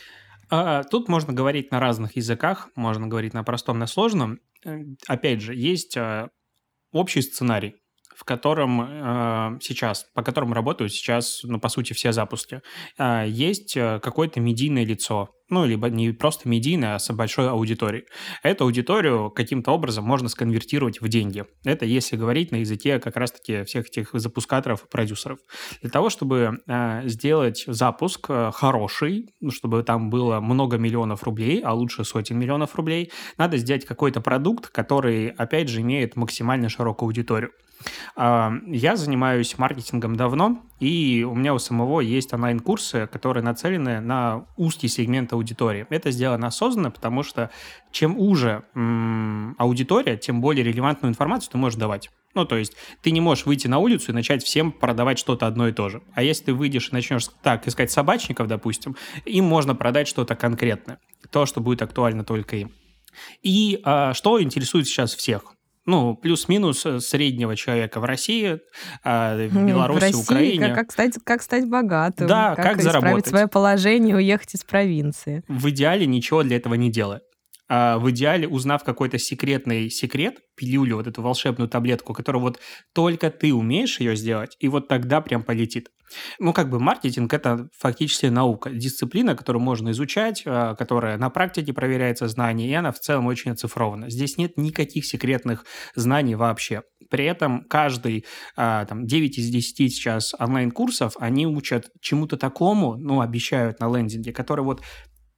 [0.50, 4.40] А, тут можно говорить на разных языках, можно говорить на простом, на сложном.
[4.64, 6.30] Э, опять же, есть а,
[6.92, 7.76] общий сценарий,
[8.14, 12.62] в котором э, сейчас, по которым работают сейчас, ну, по сути, все запуски,
[12.98, 18.06] э, есть э, какое-то медийное лицо, ну, либо не просто медийное, а с большой аудиторией.
[18.42, 21.44] Эту аудиторию каким-то образом можно сконвертировать в деньги.
[21.64, 25.38] Это если говорить на языке как раз-таки всех этих запускаторов и продюсеров.
[25.82, 31.60] Для того, чтобы э, сделать запуск э, хороший, ну, чтобы там было много миллионов рублей,
[31.60, 37.08] а лучше сотен миллионов рублей, надо сделать какой-то продукт, который, опять же, имеет максимально широкую
[37.08, 37.50] аудиторию.
[38.16, 44.46] А, я занимаюсь маркетингом давно, и у меня у самого есть онлайн-курсы, которые нацелены на
[44.56, 45.86] узкий сегмент аудитории.
[45.90, 47.50] Это сделано осознанно, потому что
[47.90, 48.64] чем уже
[49.58, 52.10] аудитория, тем более релевантную информацию ты можешь давать.
[52.34, 55.68] Ну, то есть ты не можешь выйти на улицу и начать всем продавать что-то одно
[55.68, 56.02] и то же.
[56.14, 60.98] А если ты выйдешь и начнешь так искать собачников, допустим, им можно продать что-то конкретное.
[61.30, 62.72] То, что будет актуально только им.
[63.42, 65.54] И а, что интересует сейчас всех?
[65.86, 68.60] Ну, плюс-минус э, среднего человека в России,
[69.02, 70.68] а, в Беларуси, в России, Украине.
[70.68, 73.26] Как, как, стать, как стать богатым, да, как, как заработать.
[73.26, 75.42] свое положение, уехать из провинции.
[75.48, 77.20] В идеале ничего для этого не делая.
[77.68, 82.60] А в идеале, узнав какой-то секретный секрет, пилюлю, вот эту волшебную таблетку, которую вот
[82.94, 85.88] только ты умеешь ее сделать, и вот тогда прям полетит.
[86.38, 91.72] Ну, как бы маркетинг– это фактически наука, дисциплина, которую можно изучать, а, которая на практике
[91.72, 94.10] проверяется знания, и она в целом очень оцифрована.
[94.10, 95.64] Здесь нет никаких секретных
[95.94, 96.82] знаний вообще.
[97.10, 98.24] При этом каждый,
[98.56, 104.32] а, там, 9 из 10 сейчас онлайн-курсов, они учат чему-то такому, ну, обещают на лендинге,
[104.32, 104.82] который вот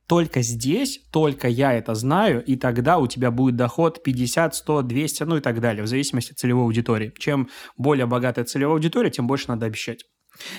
[0.07, 5.23] только здесь, только я это знаю, и тогда у тебя будет доход 50, 100, 200,
[5.25, 7.13] ну и так далее, в зависимости от целевой аудитории.
[7.19, 10.05] Чем более богатая целевая аудитория, тем больше надо обещать.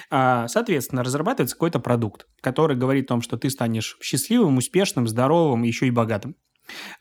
[0.09, 5.63] А, соответственно, разрабатывается какой-то продукт, который говорит о том, что ты станешь счастливым, успешным, здоровым,
[5.63, 6.35] еще и богатым.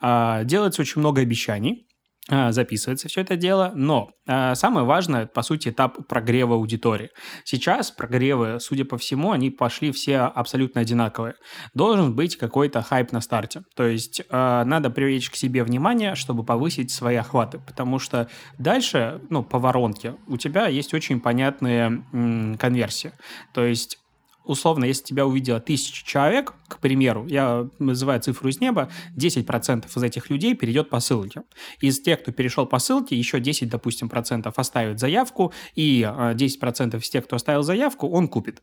[0.01, 1.87] А, делается очень много обещаний,
[2.29, 7.11] записывается все это дело, но э, самое важное, по сути, этап прогрева аудитории.
[7.45, 11.35] Сейчас прогревы, судя по всему, они пошли все абсолютно одинаковые.
[11.75, 16.45] Должен быть какой-то хайп на старте, то есть э, надо привлечь к себе внимание, чтобы
[16.45, 22.57] повысить свои охваты, потому что дальше, ну, по воронке, у тебя есть очень понятные м,
[22.59, 23.13] конверсии,
[23.55, 23.99] то есть
[24.47, 30.03] условно, если тебя увидела тысяча человек, к примеру, я называю цифру из неба, 10% из
[30.03, 31.43] этих людей перейдет по ссылке.
[31.81, 36.99] Из тех, кто перешел по ссылке, еще 10, допустим, процентов оставит заявку, и 10% а,
[36.99, 38.63] из тех, кто оставил заявку, он купит.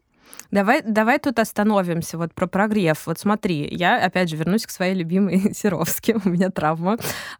[0.52, 3.08] Давай, давай тут остановимся вот про прогрев.
[3.08, 6.98] Вот смотри, я опять же вернусь к своей любимой Серовске, у меня травма.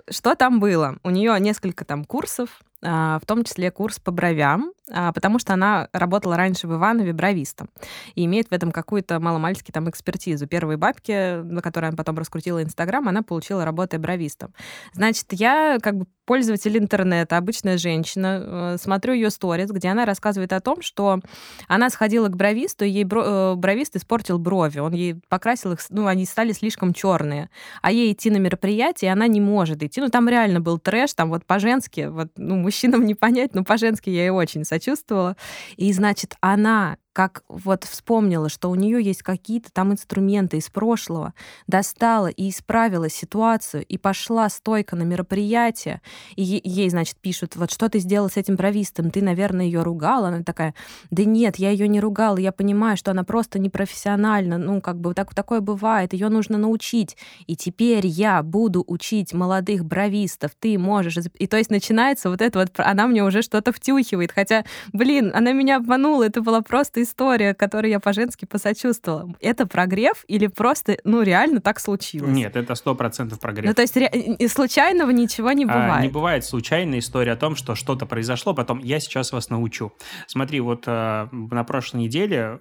[0.10, 0.98] Что там было?
[1.04, 5.88] У нее несколько там курсов, а, в том числе курс по бровям, потому что она
[5.94, 7.70] работала раньше в Иванове бровистом
[8.16, 10.48] и имеет в этом какую-то маломальски там экспертизу.
[10.48, 14.54] Первые бабки, на которые она потом раскрутила Инстаграм, она получила работой бровистом.
[14.94, 20.54] Значит, я как бы пользователь интернета, обычная женщина, э, смотрю ее сторис, где она рассказывает
[20.54, 21.20] о том, что
[21.68, 26.08] она сходила к бровисту, и ей э, бровист испортил брови, он ей покрасил их, ну,
[26.08, 27.50] они стали слишком черные,
[27.82, 31.30] а ей идти на мероприятие она не может идти, ну, там реально был трэш, там
[31.30, 35.36] вот по-женски, вот, ну, мужчинам не понять, но по-женски я ей очень сочувствовала.
[35.78, 41.34] И, значит, она как вот вспомнила, что у нее есть какие-то там инструменты из прошлого,
[41.68, 46.02] достала и исправила ситуацию, и пошла стойко на мероприятие,
[46.36, 50.30] и ей, значит, пишут, вот что ты сделала с этим бровистом, ты, наверное, ее ругала.
[50.30, 50.74] Она такая,
[51.12, 55.14] да нет, я ее не ругала, я понимаю, что она просто непрофессиональна, ну, как бы
[55.14, 57.16] так, такое бывает, ее нужно научить.
[57.46, 61.18] И теперь я буду учить молодых бровистов, ты можешь...
[61.38, 65.52] И то есть начинается вот это вот, она мне уже что-то втюхивает, хотя, блин, она
[65.52, 69.34] меня обманула, это была просто история, которой я по-женски посочувствовала.
[69.40, 72.32] Это прогрев или просто, ну, реально так случилось?
[72.32, 73.68] Нет, это сто процентов прогрев.
[73.68, 75.94] Ну, то есть ре- случайного ничего не бывает?
[75.94, 79.94] А, не бывает случайной истории о том, что что-то произошло, потом я сейчас вас научу.
[80.28, 82.60] Смотри, вот э, на прошлой неделе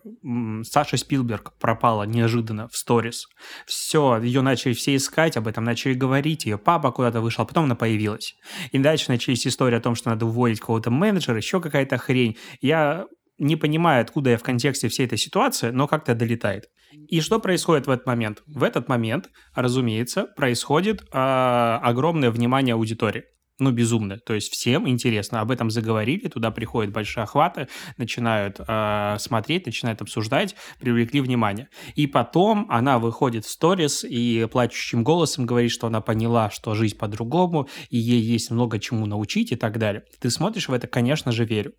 [0.65, 3.27] Саша Спилберг пропала неожиданно в сторис.
[3.67, 7.65] Все, ее начали все искать, об этом начали говорить, ее папа куда-то вышел, а потом
[7.65, 8.35] она появилась.
[8.73, 12.37] И дальше начались истории о том, что надо уволить кого-то менеджера, еще какая-то хрень.
[12.61, 13.07] Я
[13.43, 16.71] не понимая, откуда я в контексте всей этой ситуации, но как-то долетает.
[17.09, 18.43] И что происходит в этот момент?
[18.47, 23.25] В этот момент, разумеется, происходит э, огромное внимание аудитории
[23.63, 24.19] ну, безумно.
[24.19, 25.41] То есть всем интересно.
[25.41, 31.69] Об этом заговорили, туда приходят большие охваты, начинают э, смотреть, начинают обсуждать, привлекли внимание.
[31.95, 36.97] И потом она выходит в сторис и плачущим голосом говорит, что она поняла, что жизнь
[36.97, 40.05] по-другому, и ей есть много чему научить и так далее.
[40.21, 41.73] Ты смотришь в это, конечно же, верю.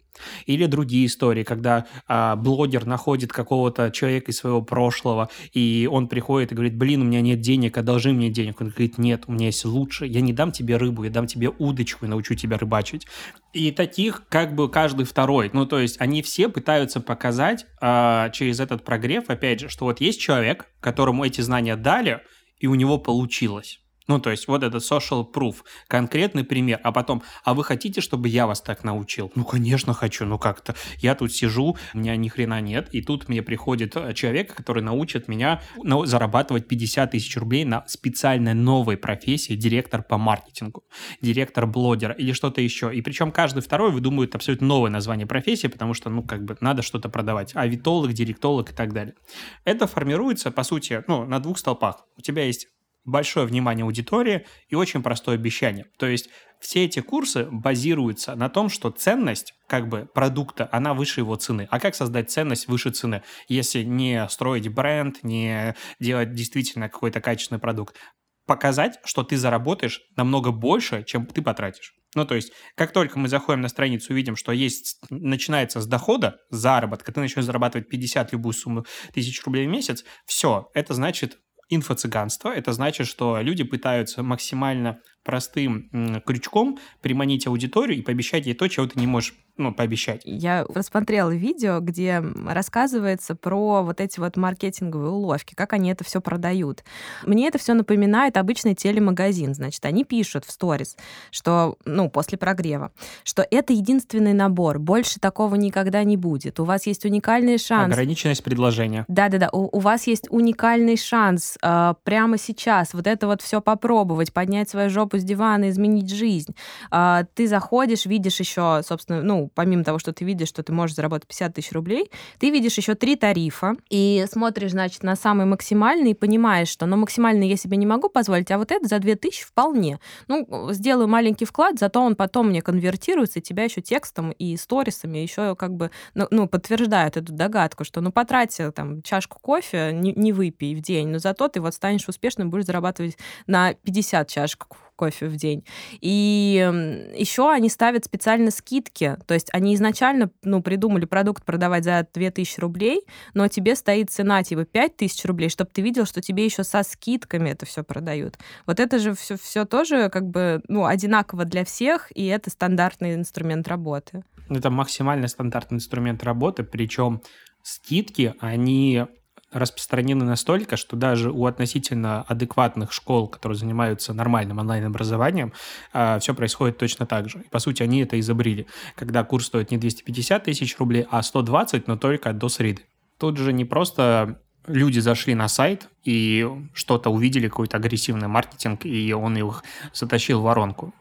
[0.46, 6.52] Или другие истории, когда э, блогер находит какого-то человека из своего прошлого, и он приходит
[6.52, 8.62] и говорит, блин, у меня нет денег, одолжи мне денег.
[8.62, 11.50] Он говорит, нет, у меня есть лучше, я не дам тебе рыбу, я дам тебе
[11.50, 13.08] удочку, удочку и научу тебя рыбачить.
[13.52, 15.50] И таких как бы каждый второй.
[15.54, 20.00] Ну, то есть они все пытаются показать э, через этот прогрев, опять же, что вот
[20.00, 22.22] есть человек, которому эти знания дали,
[22.60, 23.83] и у него получилось.
[24.08, 28.28] Ну, то есть вот этот social proof, конкретный пример, а потом, а вы хотите, чтобы
[28.30, 29.32] я вас так научил?
[29.36, 30.76] Ну, конечно, хочу, ну как-то.
[30.98, 34.84] Я тут сижу, у меня ни хрена нет, и тут мне приходит э, человек, который
[34.84, 40.84] научит меня ну, зарабатывать 50 тысяч рублей на специальной новой профессии директор по маркетингу,
[41.22, 42.94] директор блогера или что-то еще.
[42.94, 46.82] И причем каждый второй выдумывает абсолютно новое название профессии, потому что, ну, как бы надо
[46.82, 47.56] что-то продавать.
[47.56, 49.16] Авитолог, директолог и так далее.
[49.64, 52.06] Это формируется, по сути, ну, на двух столпах.
[52.18, 52.68] У тебя есть
[53.06, 55.86] большое внимание аудитории и очень простое обещание.
[55.98, 61.20] То есть все эти курсы базируются на том, что ценность как бы продукта, она выше
[61.20, 61.68] его цены.
[61.70, 67.60] А как создать ценность выше цены, если не строить бренд, не делать действительно какой-то качественный
[67.60, 67.98] продукт?
[68.46, 71.94] Показать, что ты заработаешь намного больше, чем ты потратишь.
[72.16, 76.38] Ну, то есть, как только мы заходим на страницу, увидим, что есть, начинается с дохода,
[76.50, 82.50] заработка, ты начнешь зарабатывать 50 любую сумму тысяч рублей в месяц, все, это значит инфо-цыганство.
[82.50, 88.88] Это значит, что люди пытаются максимально простым крючком приманить аудиторию и пообещать ей то, чего
[88.88, 90.22] ты не можешь ну, пообещать.
[90.26, 96.22] Я рассмотрела видео, где рассказывается про вот эти вот маркетинговые уловки, как они это все
[96.22, 96.84] продают.
[97.24, 99.54] Мне это все напоминает обычный телемагазин.
[99.54, 100.98] Значит, они пишут в сторис,
[101.30, 102.92] что, ну, после прогрева,
[103.24, 106.60] что это единственный набор, больше такого никогда не будет.
[106.60, 107.94] У вас есть уникальный шанс.
[107.94, 109.06] Ограниченность предложения.
[109.08, 114.34] Да-да-да, у, у вас есть уникальный шанс э, прямо сейчас вот это вот все попробовать,
[114.34, 116.56] поднять свою жопу жопу с дивана, изменить жизнь.
[116.92, 120.96] А, ты заходишь, видишь еще, собственно, ну, помимо того, что ты видишь, что ты можешь
[120.96, 126.12] заработать 50 тысяч рублей, ты видишь еще три тарифа и смотришь, значит, на самый максимальный
[126.12, 129.46] и понимаешь, что, ну, максимальный я себе не могу позволить, а вот это за 2000
[129.46, 130.00] вполне.
[130.28, 135.20] Ну, сделаю маленький вклад, зато он потом мне конвертируется, и тебя еще текстом и сторисами
[135.20, 140.14] еще как бы, ну, ну подтверждают эту догадку, что, ну, потрати там чашку кофе, не,
[140.14, 144.68] не выпей в день, но зато ты вот станешь успешным, будешь зарабатывать на 50 чашек
[144.96, 145.66] кофе в день.
[146.02, 149.18] И еще они ставят специально скидки.
[149.26, 153.02] То есть они изначально ну, придумали продукт продавать за 2000 рублей,
[153.34, 157.50] но тебе стоит цена типа 5000 рублей, чтобы ты видел, что тебе еще со скидками
[157.50, 158.38] это все продают.
[158.66, 163.16] Вот это же все, все тоже как бы ну, одинаково для всех, и это стандартный
[163.16, 164.24] инструмент работы.
[164.50, 167.22] Это максимально стандартный инструмент работы, причем
[167.64, 169.06] скидки, они
[169.54, 175.54] распространены настолько, что даже у относительно адекватных школ, которые занимаются нормальным онлайн-образованием,
[175.94, 177.44] а, все происходит точно так же.
[177.52, 181.98] По сути, они это изобрели, когда курс стоит не 250 тысяч рублей, а 120, но
[181.98, 182.84] только до среды.
[183.18, 189.14] Тут же не просто люди зашли на сайт и что-то увидели, какой-то агрессивный маркетинг, и
[189.14, 189.64] он их
[189.94, 190.94] затащил в воронку.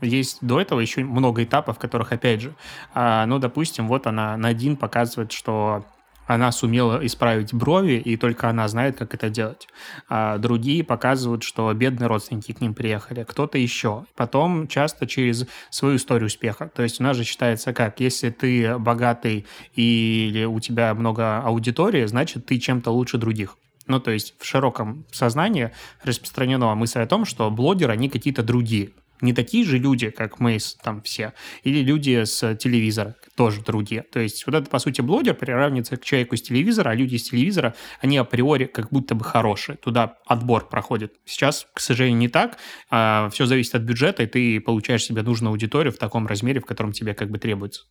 [0.00, 2.54] Есть до этого еще много этапов, в которых, опять же,
[2.94, 5.84] а, ну, допустим, вот она на один показывает, что
[6.30, 9.66] она сумела исправить брови, и только она знает, как это делать.
[10.08, 14.04] А другие показывают, что бедные родственники к ним приехали, кто-то еще.
[14.14, 16.70] Потом часто через свою историю успеха.
[16.72, 22.06] То есть у нас же считается как, если ты богатый или у тебя много аудитории,
[22.06, 23.56] значит, ты чем-то лучше других.
[23.88, 25.72] Ну, то есть в широком сознании
[26.04, 30.58] распространена мысль о том, что блогеры, они какие-то другие не такие же люди, как мы
[30.82, 34.02] там все, или люди с телевизора тоже другие.
[34.02, 37.30] То есть вот это, по сути, блогер приравнивается к человеку с телевизора, а люди с
[37.30, 39.76] телевизора, они априори как будто бы хорошие.
[39.76, 41.14] Туда отбор проходит.
[41.24, 42.58] Сейчас, к сожалению, не так.
[42.90, 46.66] А, все зависит от бюджета, и ты получаешь себе нужную аудиторию в таком размере, в
[46.66, 47.84] котором тебе как бы требуется.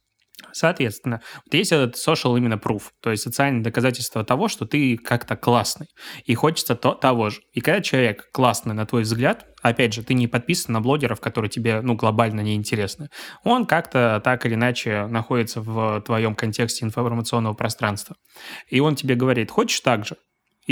[0.52, 5.36] Соответственно, вот есть этот social именно proof, то есть социальное доказательство того, что ты как-то
[5.36, 5.88] классный,
[6.26, 7.42] и хочется то, того же.
[7.54, 11.50] И когда человек классный, на твой взгляд, опять же, ты не подписан на блогеров, которые
[11.50, 13.10] тебе, ну, глобально неинтересны,
[13.44, 18.16] он как-то так или иначе находится в твоем контексте информационного пространства.
[18.70, 20.16] И он тебе говорит, хочешь так же?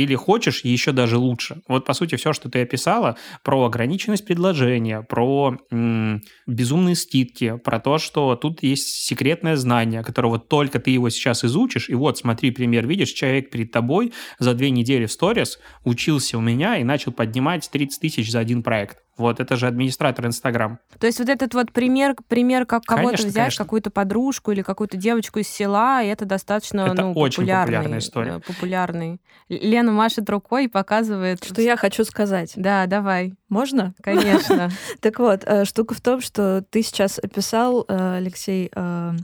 [0.04, 1.62] Или хочешь еще даже лучше.
[1.68, 7.80] Вот, по сути, все, что ты описала про ограниченность предложения, про м- безумные скидки, про
[7.80, 12.52] то, что тут есть секретное знание, которого только ты его сейчас изучишь, и вот, смотри,
[12.52, 17.12] пример, видишь, человек перед тобой за две недели в сторис учился у меня и начал
[17.12, 19.07] поднимать 30 тысяч за один проект.
[19.18, 20.80] Вот, это же администратор Инстаграм.
[21.00, 25.40] То есть вот этот вот пример, пример как кого-то взять, какую-то подружку или какую-то девочку
[25.40, 28.32] из села, и это достаточно это ну, очень популярный, популярная история.
[28.36, 29.22] Э, популярный.
[29.50, 31.44] Лена машет рукой и показывает...
[31.44, 32.54] Что я хочу сказать.
[32.56, 33.34] Да, давай.
[33.50, 33.94] Можно?
[34.04, 34.70] Конечно.
[35.00, 38.72] Так вот, э, штука в том, что ты сейчас описал, э, Алексей,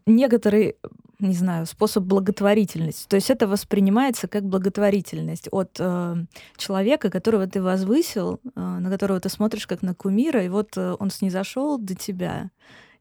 [0.05, 0.75] некоторый
[1.19, 3.07] не знаю, способ благотворительности.
[3.07, 6.15] То есть это воспринимается как благотворительность от э,
[6.57, 10.95] человека, которого ты возвысил, э, на которого ты смотришь как на кумира, и вот э,
[10.99, 12.51] он снизошел до тебя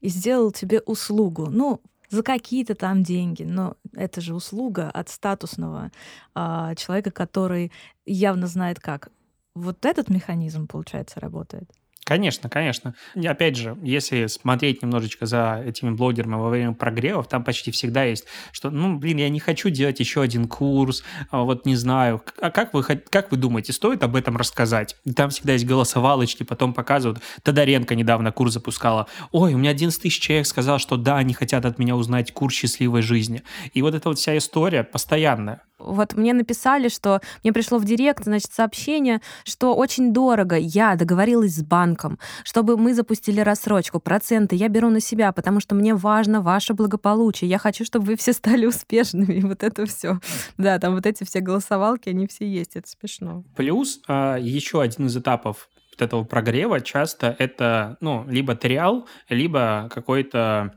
[0.01, 1.47] и сделал тебе услугу.
[1.51, 5.91] Ну, за какие-то там деньги, но это же услуга от статусного
[6.35, 7.73] э, человека, который
[8.05, 9.09] явно знает как.
[9.55, 11.71] Вот этот механизм, получается, работает.
[12.05, 12.95] Конечно, конечно.
[13.15, 18.03] И опять же, если смотреть немножечко за этими блогерами во время прогревов, там почти всегда
[18.03, 22.21] есть, что, ну, блин, я не хочу делать еще один курс, а вот не знаю.
[22.41, 24.97] А как вы, как вы думаете, стоит об этом рассказать?
[25.05, 27.23] И там всегда есть голосовалочки, потом показывают.
[27.45, 29.07] Тодоренко недавно курс запускала.
[29.31, 32.55] Ой, у меня 11 тысяч человек сказал, что да, они хотят от меня узнать курс
[32.55, 33.43] счастливой жизни.
[33.75, 35.63] И вот эта вот вся история постоянная.
[35.85, 40.57] Вот мне написали, что мне пришло в директ, значит, сообщение, что очень дорого.
[40.57, 45.75] Я договорилась с банком, чтобы мы запустили рассрочку, проценты я беру на себя, потому что
[45.75, 47.51] мне важно ваше благополучие.
[47.51, 49.35] Я хочу, чтобы вы все стали успешными.
[49.35, 50.19] И вот это все.
[50.57, 52.77] Да, там вот эти все голосовалки, они все есть.
[52.77, 53.45] Это смешно.
[53.57, 59.91] Плюс а, еще один из этапов вот этого прогрева часто это, ну, либо триал, либо
[59.93, 60.75] какой-то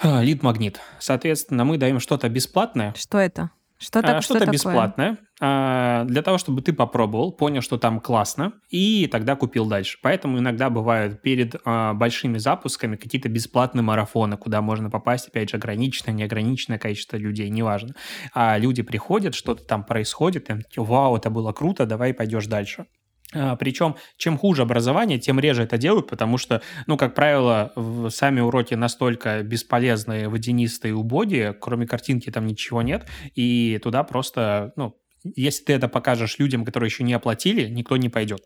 [0.00, 0.80] а, лид-магнит.
[0.98, 2.94] Соответственно, мы даем что-то бесплатное.
[2.96, 3.50] Что это?
[3.78, 8.00] Что, так, а, что-то что бесплатное, а, для того, чтобы ты попробовал, понял, что там
[8.00, 9.98] классно, и тогда купил дальше.
[10.02, 15.56] Поэтому иногда бывают перед а, большими запусками какие-то бесплатные марафоны, куда можно попасть, опять же,
[15.56, 17.94] ограниченное, неограниченное количество людей, неважно.
[18.34, 22.86] А люди приходят, что-то там происходит, и вау, это было круто, давай пойдешь дальше.
[23.34, 27.72] А, Причем, чем хуже образование, тем реже это делают, потому что, ну, как правило,
[28.10, 34.96] сами уроки настолько бесполезные, водянистые, убогие, кроме картинки там ничего нет, и туда просто, ну,
[35.36, 38.40] если ты это покажешь людям, которые еще не оплатили, никто не пойдет.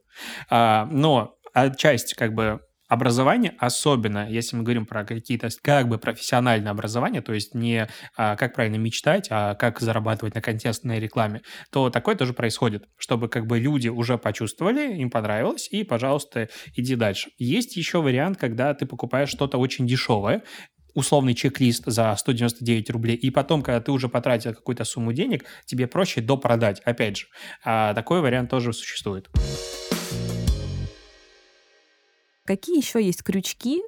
[0.50, 1.36] А, но
[1.76, 2.60] часть, как бы,
[2.92, 8.36] образование, особенно если мы говорим про какие-то как бы профессиональное образование, то есть не а,
[8.36, 13.46] как правильно мечтать, а как зарабатывать на контекстной рекламе, то такое тоже происходит, чтобы как
[13.46, 17.30] бы люди уже почувствовали, им понравилось, и, пожалуйста, иди дальше.
[17.38, 20.42] Есть еще вариант, когда ты покупаешь что-то очень дешевое,
[20.92, 25.86] условный чек-лист за 199 рублей, и потом, когда ты уже потратил какую-то сумму денег, тебе
[25.86, 27.26] проще допродать, опять же.
[27.64, 29.30] А такой вариант тоже существует.
[32.44, 33.82] Какие еще есть крючки,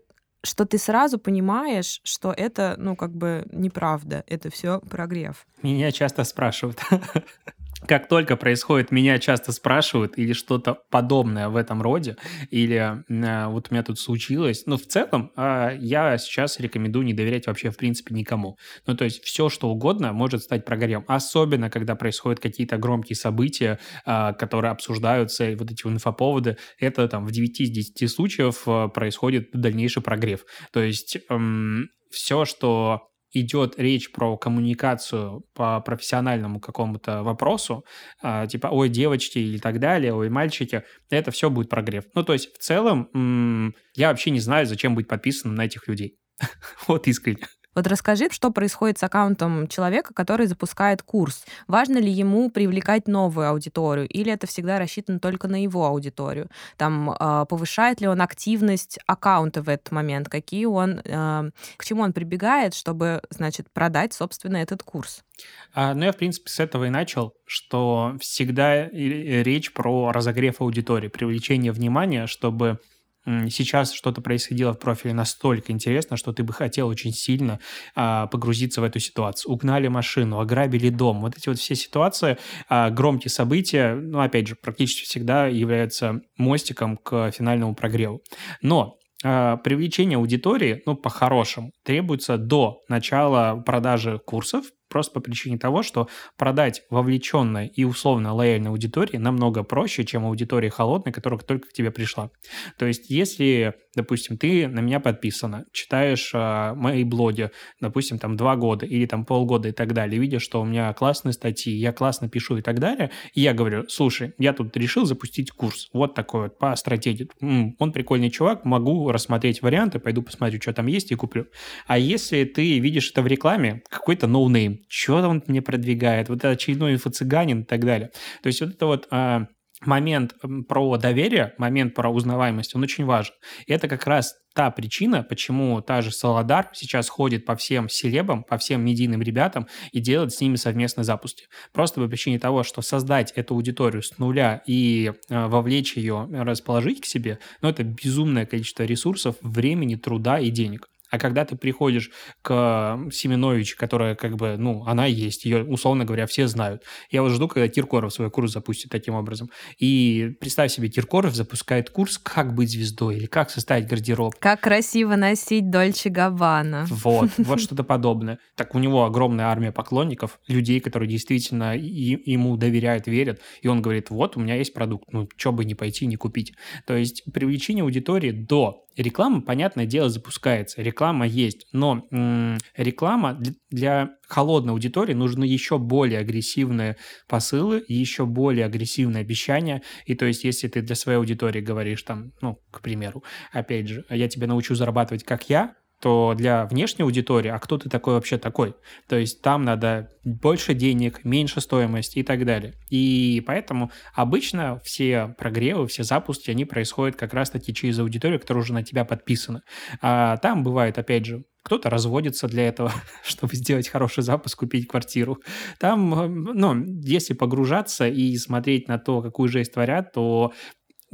[0.45, 5.47] что ты сразу понимаешь, что это, ну, как бы неправда, это все прогрев.
[5.63, 6.81] Меня часто спрашивают.
[7.87, 12.17] как только происходит, меня часто спрашивают или что-то подобное в этом роде,
[12.51, 14.65] или э, вот у меня тут случилось.
[14.67, 18.57] Но в целом э, я сейчас рекомендую не доверять вообще в принципе никому.
[18.87, 21.05] Ну, то есть все, что угодно может стать прогорем.
[21.09, 27.27] Особенно, когда происходят какие-то громкие события, э, которые обсуждаются, и вот эти инфоповоды, это там
[27.27, 30.45] в 9 из 10 случаев э, происходит дальнейший прогрев.
[30.73, 37.85] То есть эм, все, что идет речь про коммуникацию по профессиональному какому-то вопросу,
[38.23, 42.05] э, типа ой, девочки или так далее, ой, мальчики, это все будет прогрев.
[42.15, 46.19] Ну, то есть в целом я вообще не знаю, зачем быть подписанным на этих людей.
[46.87, 47.47] вот искренне.
[47.75, 51.45] Вот расскажи, что происходит с аккаунтом человека, который запускает курс.
[51.67, 56.49] Важно ли ему привлекать новую аудиторию, или это всегда рассчитано только на его аудиторию?
[56.77, 60.29] Там э, повышает ли он активность аккаунта в этот момент?
[60.29, 65.25] Какие он, э, к чему он прибегает, чтобы, значит, продать, собственно, этот курс?
[65.73, 71.09] А, ну, я, в принципе, с этого и начал, что всегда речь про разогрев аудитории,
[71.09, 72.79] привлечение внимания, чтобы
[73.27, 77.59] сейчас что-то происходило в профиле настолько интересно, что ты бы хотел очень сильно
[77.95, 79.53] а, погрузиться в эту ситуацию.
[79.53, 81.21] Угнали машину, ограбили дом.
[81.21, 86.97] Вот эти вот все ситуации, а, громкие события, ну, опять же, практически всегда являются мостиком
[86.97, 88.23] к финальному прогреву.
[88.61, 95.83] Но а, привлечение аудитории, ну, по-хорошему, требуется до начала продажи курсов, просто по причине того,
[95.83, 101.73] что продать вовлеченной и условно лояльной аудитории намного проще, чем аудитории холодной, которая только к
[101.73, 102.31] тебе пришла.
[102.79, 108.55] То есть, если, допустим, ты на меня подписана, читаешь э, мои блоги, допустим, там два
[108.55, 112.29] года или там полгода и так далее, видишь, что у меня классные статьи, я классно
[112.29, 116.43] пишу и так далее, и я говорю, слушай, я тут решил запустить курс, вот такой
[116.43, 117.29] вот по стратегии.
[117.41, 121.49] М-м, он прикольный чувак, могу рассмотреть варианты, пойду посмотрю, что там есть и куплю.
[121.89, 126.95] А если ты видишь это в рекламе, какой-то ноунейм, что он мне продвигает, вот очередной
[126.95, 128.11] инфо-цыганин и так далее.
[128.43, 129.47] То есть вот это вот а,
[129.87, 130.35] момент
[130.69, 133.35] про доверие, момент про узнаваемость, он очень важен.
[133.67, 138.45] И это как раз та причина, почему та же Солодар сейчас ходит по всем селебам,
[138.45, 141.47] по всем медийным ребятам и делает с ними совместные запуски.
[141.73, 147.01] Просто по причине того, что создать эту аудиторию с нуля и э, вовлечь ее, расположить
[147.01, 150.89] к себе, ну, это безумное количество ресурсов, времени, труда и денег.
[151.15, 152.11] А когда ты приходишь
[152.43, 156.83] к Семенович, которая как бы, ну, она есть, ее, условно говоря, все знают.
[157.09, 159.49] Я вот жду, когда Киркоров свой курс запустит таким образом.
[159.79, 164.35] И представь себе, Киркоров запускает курс «Как быть звездой» или «Как составить гардероб».
[164.41, 166.85] Как красиво носить Дольче Габбана.
[166.91, 168.41] Вот, вот что-то подобное.
[168.57, 173.41] Так у него огромная армия поклонников, людей, которые действительно ему доверяют, верят.
[173.63, 176.55] И он говорит, вот, у меня есть продукт, ну, что бы не пойти, не купить.
[176.89, 183.53] То есть привлечение аудитории до Реклама, понятное дело, запускается, реклама есть, но м- реклама для,
[183.71, 186.97] для холодной аудитории нужны еще более агрессивные
[187.29, 189.83] посылы еще более агрессивные обещания.
[190.07, 194.05] И то есть, если ты для своей аудитории говоришь там, ну, к примеру, опять же,
[194.11, 195.75] я тебя научу зарабатывать как я,
[196.05, 198.75] то для внешней аудитории, а кто ты такой вообще такой?
[199.09, 202.75] То есть там надо больше денег, меньше стоимость и так далее.
[202.91, 208.75] И поэтому обычно все прогревы, все запуски, они происходят как раз-таки через аудиторию, которая уже
[208.75, 209.63] на тебя подписана.
[210.03, 212.93] А там бывает, опять же, кто-то разводится для этого,
[213.25, 215.39] чтобы сделать хороший запуск, купить квартиру.
[215.79, 216.11] Там,
[216.45, 220.53] ну, если погружаться и смотреть на то, какую жесть творят, то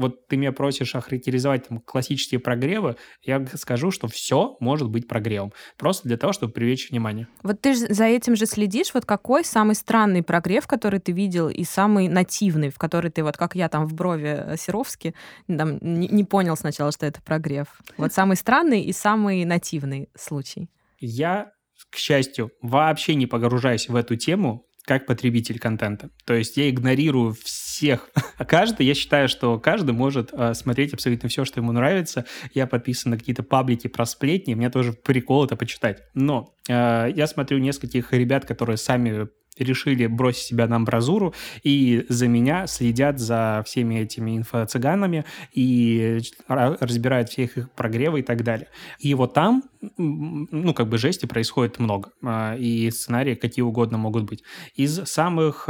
[0.01, 5.53] вот ты меня просишь охарактеризовать там, классические прогревы, я скажу, что все может быть прогревом.
[5.77, 7.29] Просто для того, чтобы привлечь внимание.
[7.43, 8.93] Вот ты же за этим же следишь.
[8.95, 13.37] Вот какой самый странный прогрев, который ты видел, и самый нативный, в который ты, вот
[13.37, 15.15] как я там в брови э, Серовски,
[15.47, 17.69] там, не, не понял сначала, что это прогрев.
[17.97, 20.69] Вот самый странный и самый нативный случай.
[20.99, 21.53] Я
[21.91, 26.11] к счастью, вообще не погружаюсь в эту тему, как потребитель контента.
[26.25, 27.37] То есть я игнорирую
[27.81, 28.11] всех.
[28.47, 32.27] Каждый, я считаю, что каждый может э, смотреть абсолютно все, что ему нравится.
[32.53, 36.03] Я подписан на какие-то паблики про сплетни, мне тоже прикол это почитать.
[36.15, 39.29] Но э, я смотрю нескольких ребят, которые сами
[39.59, 47.31] решили бросить себя на амбразуру и за меня следят за всеми этими инфо-цыганами и разбирают
[47.31, 48.69] всех их прогревы и так далее.
[49.01, 49.63] И вот там,
[49.99, 52.13] ну, как бы жести происходит много,
[52.59, 54.45] и сценарии какие угодно могут быть.
[54.77, 55.69] Из самых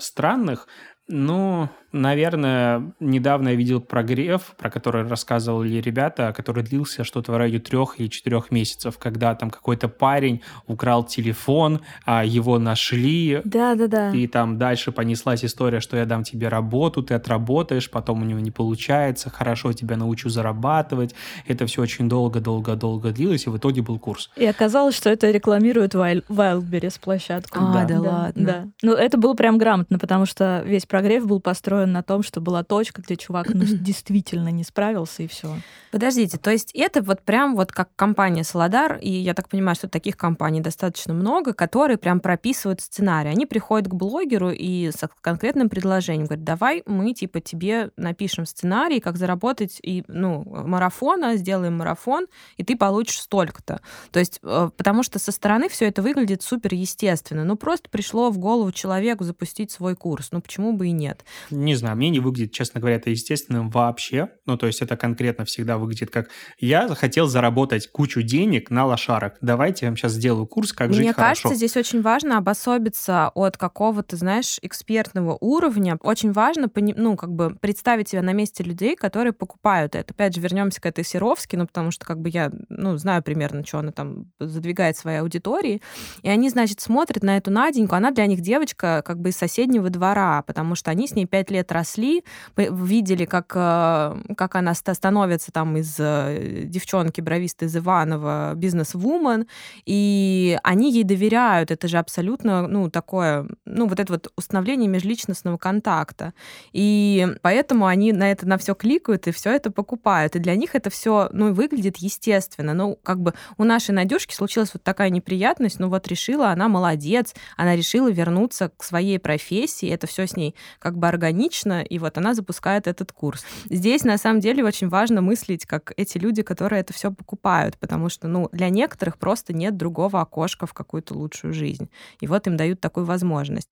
[0.00, 0.66] странных,
[1.08, 7.60] ну, Наверное, недавно я видел прогрев, про который рассказывали ребята, который длился что-то в районе
[7.60, 13.40] трех или четырех месяцев, когда там какой-то парень украл телефон, а его нашли.
[13.44, 14.10] Да, да, да.
[14.10, 18.40] И там дальше понеслась история, что я дам тебе работу, ты отработаешь, потом у него
[18.40, 21.14] не получается, хорошо тебя научу зарабатывать.
[21.46, 24.30] Это все очень долго-долго-долго длилось, и в итоге был курс.
[24.36, 27.58] И оказалось, что это рекламирует Wildberries площадку.
[27.60, 28.44] А, да, да ладно.
[28.44, 28.66] Да.
[28.82, 32.40] Ну, это было прям грамотно, потому что весь прогрев был построен построен на том, что
[32.40, 35.56] была точка, где чувак ну, действительно не справился, и все.
[35.90, 39.88] Подождите, то есть это вот прям вот как компания Солодар, и я так понимаю, что
[39.88, 43.30] таких компаний достаточно много, которые прям прописывают сценарий.
[43.30, 49.00] Они приходят к блогеру и с конкретным предложением говорят, давай мы типа тебе напишем сценарий,
[49.00, 52.26] как заработать и ну марафона, сделаем марафон,
[52.56, 53.80] и ты получишь столько-то.
[54.10, 57.44] То есть э, потому что со стороны все это выглядит супер естественно.
[57.44, 60.28] Ну просто пришло в голову человеку запустить свой курс.
[60.32, 61.24] Ну почему бы и нет?
[61.68, 64.30] Не знаю, мне не выглядит, честно говоря, это естественным вообще.
[64.46, 69.36] Ну, то есть это конкретно всегда выглядит как «я хотел заработать кучу денег на лошарок,
[69.42, 71.58] давайте я вам сейчас сделаю курс, как Мне жить Мне кажется, хорошо».
[71.58, 75.98] здесь очень важно обособиться от какого-то, знаешь, экспертного уровня.
[76.00, 80.14] Очень важно, ну, как бы представить себя на месте людей, которые покупают это.
[80.14, 83.62] Опять же, вернемся к этой Серовски, ну, потому что как бы я, ну, знаю примерно,
[83.66, 85.82] что она там задвигает своей аудитории,
[86.22, 89.90] и они, значит, смотрят на эту Наденьку, она для них девочка как бы из соседнего
[89.90, 92.24] двора, потому что они с ней пять лет лет росли,
[92.56, 99.46] видели, как, э, как она становится там из э, девчонки бровисты из Иванова бизнес-вумен,
[99.84, 101.70] и они ей доверяют.
[101.70, 106.32] Это же абсолютно, ну, такое, ну, вот это вот установление межличностного контакта.
[106.72, 110.36] И поэтому они на это на все кликают и все это покупают.
[110.36, 112.74] И для них это все, ну, выглядит естественно.
[112.74, 117.34] Ну, как бы у нашей Надюшки случилась вот такая неприятность, ну, вот решила, она молодец,
[117.56, 121.98] она решила вернуться к своей профессии, это все с ней как бы органично органично, и
[121.98, 123.44] вот она запускает этот курс.
[123.70, 128.08] Здесь, на самом деле, очень важно мыслить, как эти люди, которые это все покупают, потому
[128.08, 131.88] что, ну, для некоторых просто нет другого окошка в какую-то лучшую жизнь.
[132.20, 133.68] И вот им дают такую возможность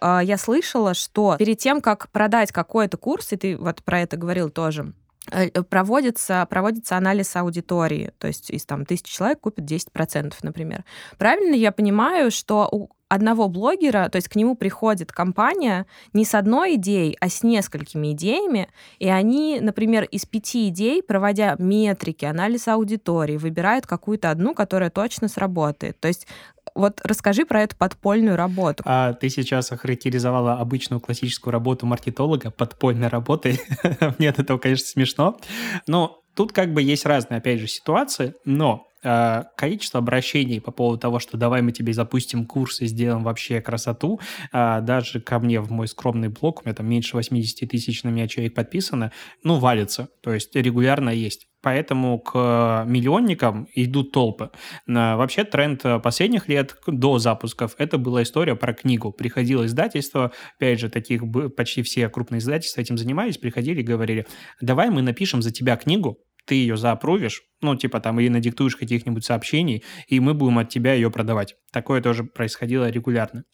[0.00, 4.16] а, я слышала, что перед тем, как продать какой-то курс, и ты вот про это
[4.16, 4.92] говорил тоже,
[5.32, 10.84] э, проводится, проводится анализ аудитории, то есть из там тысячи человек купят 10%, например.
[11.18, 16.34] Правильно я понимаю, что у одного блогера, то есть к нему приходит компания не с
[16.34, 22.68] одной идеей, а с несколькими идеями, и они, например, из пяти идей, проводя метрики, анализ
[22.68, 25.98] аудитории, выбирают какую-то одну, которая точно сработает.
[26.00, 26.26] То есть
[26.74, 28.82] вот расскажи про эту подпольную работу.
[28.86, 33.60] А ты сейчас охарактеризовала обычную классическую работу маркетолога подпольной работой.
[34.18, 35.38] Мне от этого, конечно, смешно.
[35.86, 41.18] Но Тут как бы есть разные, опять же, ситуации, но количество обращений по поводу того,
[41.18, 44.20] что давай мы тебе запустим курс и сделаем вообще красоту,
[44.52, 48.08] э, даже ко мне в мой скромный блог, у меня там меньше 80 тысяч на
[48.08, 50.08] меня человек подписано, ну, валится.
[50.22, 51.46] То есть регулярно есть.
[51.60, 54.50] Поэтому к миллионникам идут толпы.
[54.86, 59.10] Вообще тренд последних лет до запусков это была история про книгу.
[59.10, 61.22] Приходило издательство, опять же, таких
[61.56, 64.26] почти все крупные издательства этим занимались, приходили и говорили,
[64.60, 69.24] давай мы напишем за тебя книгу, ты ее заапрувишь, ну, типа там, или надиктуешь каких-нибудь
[69.24, 71.56] сообщений, и мы будем от тебя ее продавать.
[71.72, 73.44] Такое тоже происходило регулярно.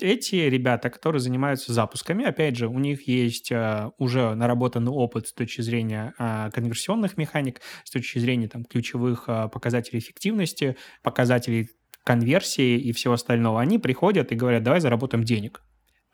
[0.00, 5.34] Эти ребята, которые занимаются запусками, опять же, у них есть uh, уже наработанный опыт с
[5.34, 11.68] точки зрения uh, конверсионных механик, с точки зрения там, ключевых uh, показателей эффективности, показателей
[12.02, 13.60] конверсии и всего остального.
[13.60, 15.60] Они приходят и говорят, давай заработаем денег.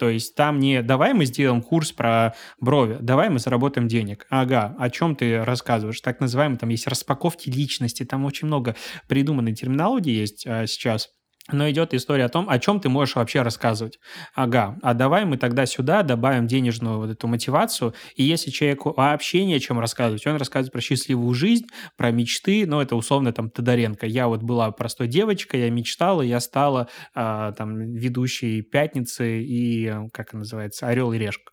[0.02, 4.26] То есть там не давай мы сделаем курс про брови, давай мы заработаем денег.
[4.30, 6.00] Ага, о чем ты рассказываешь?
[6.00, 8.74] Так называемые, там есть распаковки личности, там очень много
[9.06, 11.10] придуманной терминологии есть а, сейчас.
[11.50, 13.98] Но идет история о том, о чем ты можешь вообще рассказывать.
[14.34, 19.44] Ага, а давай мы тогда сюда добавим денежную вот эту мотивацию, и если человеку вообще
[19.44, 21.66] не о чем рассказывать, он рассказывает про счастливую жизнь,
[21.96, 24.06] про мечты, ну, это условно там Тодоренко.
[24.06, 30.28] Я вот была простой девочкой, я мечтала, я стала э, там ведущей «Пятницы» и, как
[30.28, 31.51] это называется, «Орел и решка».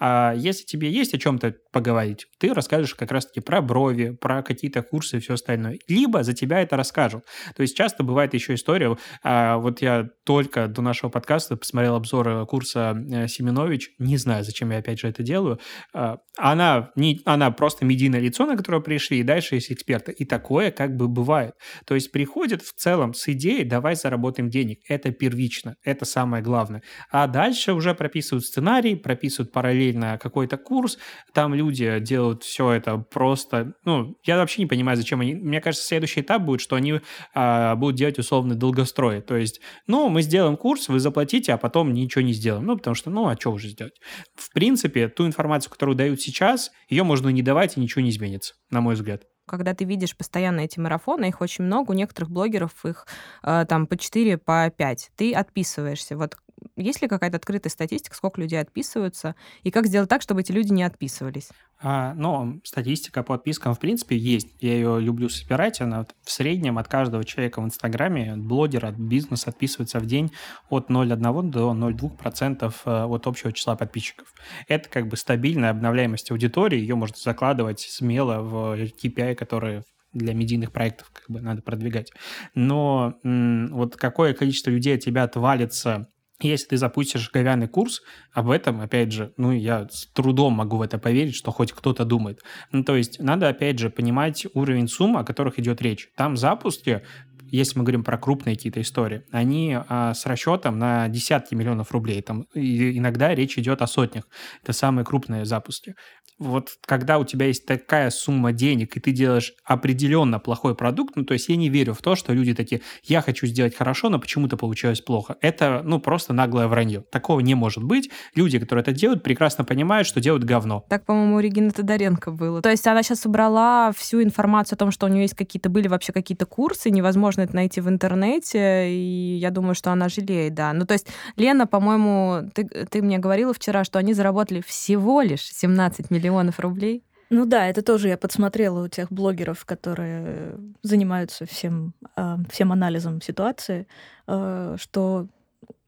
[0.00, 4.82] А если тебе есть о чем-то поговорить, ты расскажешь как раз-таки про брови, про какие-то
[4.82, 5.78] курсы и все остальное.
[5.88, 7.24] Либо за тебя это расскажут.
[7.54, 12.46] То есть часто бывает еще история, а, вот я только до нашего подкаста посмотрел обзор
[12.46, 15.60] курса э, Семенович, не знаю, зачем я опять же это делаю,
[15.92, 20.12] а, она, не, она просто медийное лицо, на которое пришли, и дальше есть эксперты.
[20.12, 21.54] И такое как бы бывает.
[21.86, 24.80] То есть приходят в целом с идеей «давай заработаем денег».
[24.88, 26.82] Это первично, это самое главное.
[27.10, 30.98] А дальше уже прописывают сценарий, прописывают параллельно какой-то курс,
[31.32, 35.86] там люди делают все это просто, ну, я вообще не понимаю, зачем они, мне кажется,
[35.86, 37.00] следующий этап будет, что они
[37.34, 41.92] а, будут делать условный долгострой, то есть, ну, мы сделаем курс, вы заплатите, а потом
[41.92, 43.94] ничего не сделаем, ну, потому что, ну, а что уже сделать?
[44.36, 48.54] В принципе, ту информацию, которую дают сейчас, ее можно не давать, и ничего не изменится,
[48.70, 52.84] на мой взгляд когда ты видишь постоянно эти марафоны, их очень много, у некоторых блогеров
[52.84, 53.06] их
[53.44, 56.16] э, там по 4, по 5, ты отписываешься.
[56.16, 56.36] Вот
[56.76, 60.72] есть ли какая-то открытая статистика, сколько людей отписываются, и как сделать так, чтобы эти люди
[60.72, 61.50] не отписывались?
[61.78, 64.48] А, ну, статистика по отпискам, в принципе, есть.
[64.60, 65.80] Я ее люблю собирать.
[65.80, 70.32] Она в среднем от каждого человека в Инстаграме, от блогера, от бизнеса отписывается в день
[70.70, 74.32] от 0,1 до 0,2% э, от общего числа подписчиков.
[74.68, 76.78] Это как бы стабильная обновляемость аудитории.
[76.78, 79.84] Ее можно закладывать смело в KPI, которые
[80.16, 82.10] для медийных проектов как бы надо продвигать.
[82.54, 86.08] Но м- вот какое количество людей от тебя отвалится
[86.40, 90.82] если ты запустишь говяный курс, об этом, опять же, ну, я с трудом могу в
[90.82, 92.40] это поверить, что хоть кто-то думает.
[92.72, 96.10] Ну, то есть надо, опять же, понимать уровень сумм, о которых идет речь.
[96.16, 97.02] Там запуски,
[97.50, 102.20] если мы говорим про крупные какие-то истории, они а, с расчетом на десятки миллионов рублей.
[102.20, 104.28] Там иногда речь идет о сотнях.
[104.62, 105.94] Это самые крупные запуски
[106.38, 111.24] вот когда у тебя есть такая сумма денег, и ты делаешь определенно плохой продукт, ну,
[111.24, 114.18] то есть я не верю в то, что люди такие, я хочу сделать хорошо, но
[114.18, 115.36] почему-то получилось плохо.
[115.40, 117.00] Это, ну, просто наглое вранье.
[117.10, 118.10] Такого не может быть.
[118.34, 120.84] Люди, которые это делают, прекрасно понимают, что делают говно.
[120.88, 122.60] Так, по-моему, у Регины Тодоренко было.
[122.60, 125.88] То есть она сейчас собрала всю информацию о том, что у нее есть какие-то, были
[125.88, 130.72] вообще какие-то курсы, невозможно это найти в интернете, и я думаю, что она жалеет, да.
[130.72, 131.06] Ну, то есть
[131.36, 136.60] Лена, по-моему, ты, ты мне говорила вчера, что они заработали всего лишь 17 миллионов миллионов
[136.60, 137.04] рублей.
[137.28, 143.20] Ну да, это тоже я подсмотрела у тех блогеров, которые занимаются всем, а, всем анализом
[143.20, 143.88] ситуации,
[144.28, 145.26] а, что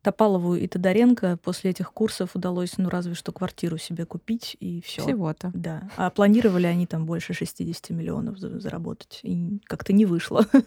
[0.03, 5.03] Топалову и Тодоренко после этих курсов удалось, ну, разве что квартиру себе купить, и все.
[5.03, 5.51] Всего-то.
[5.55, 5.91] Да.
[5.97, 10.47] А планировали они там больше 60 миллионов заработать, и как-то не вышло.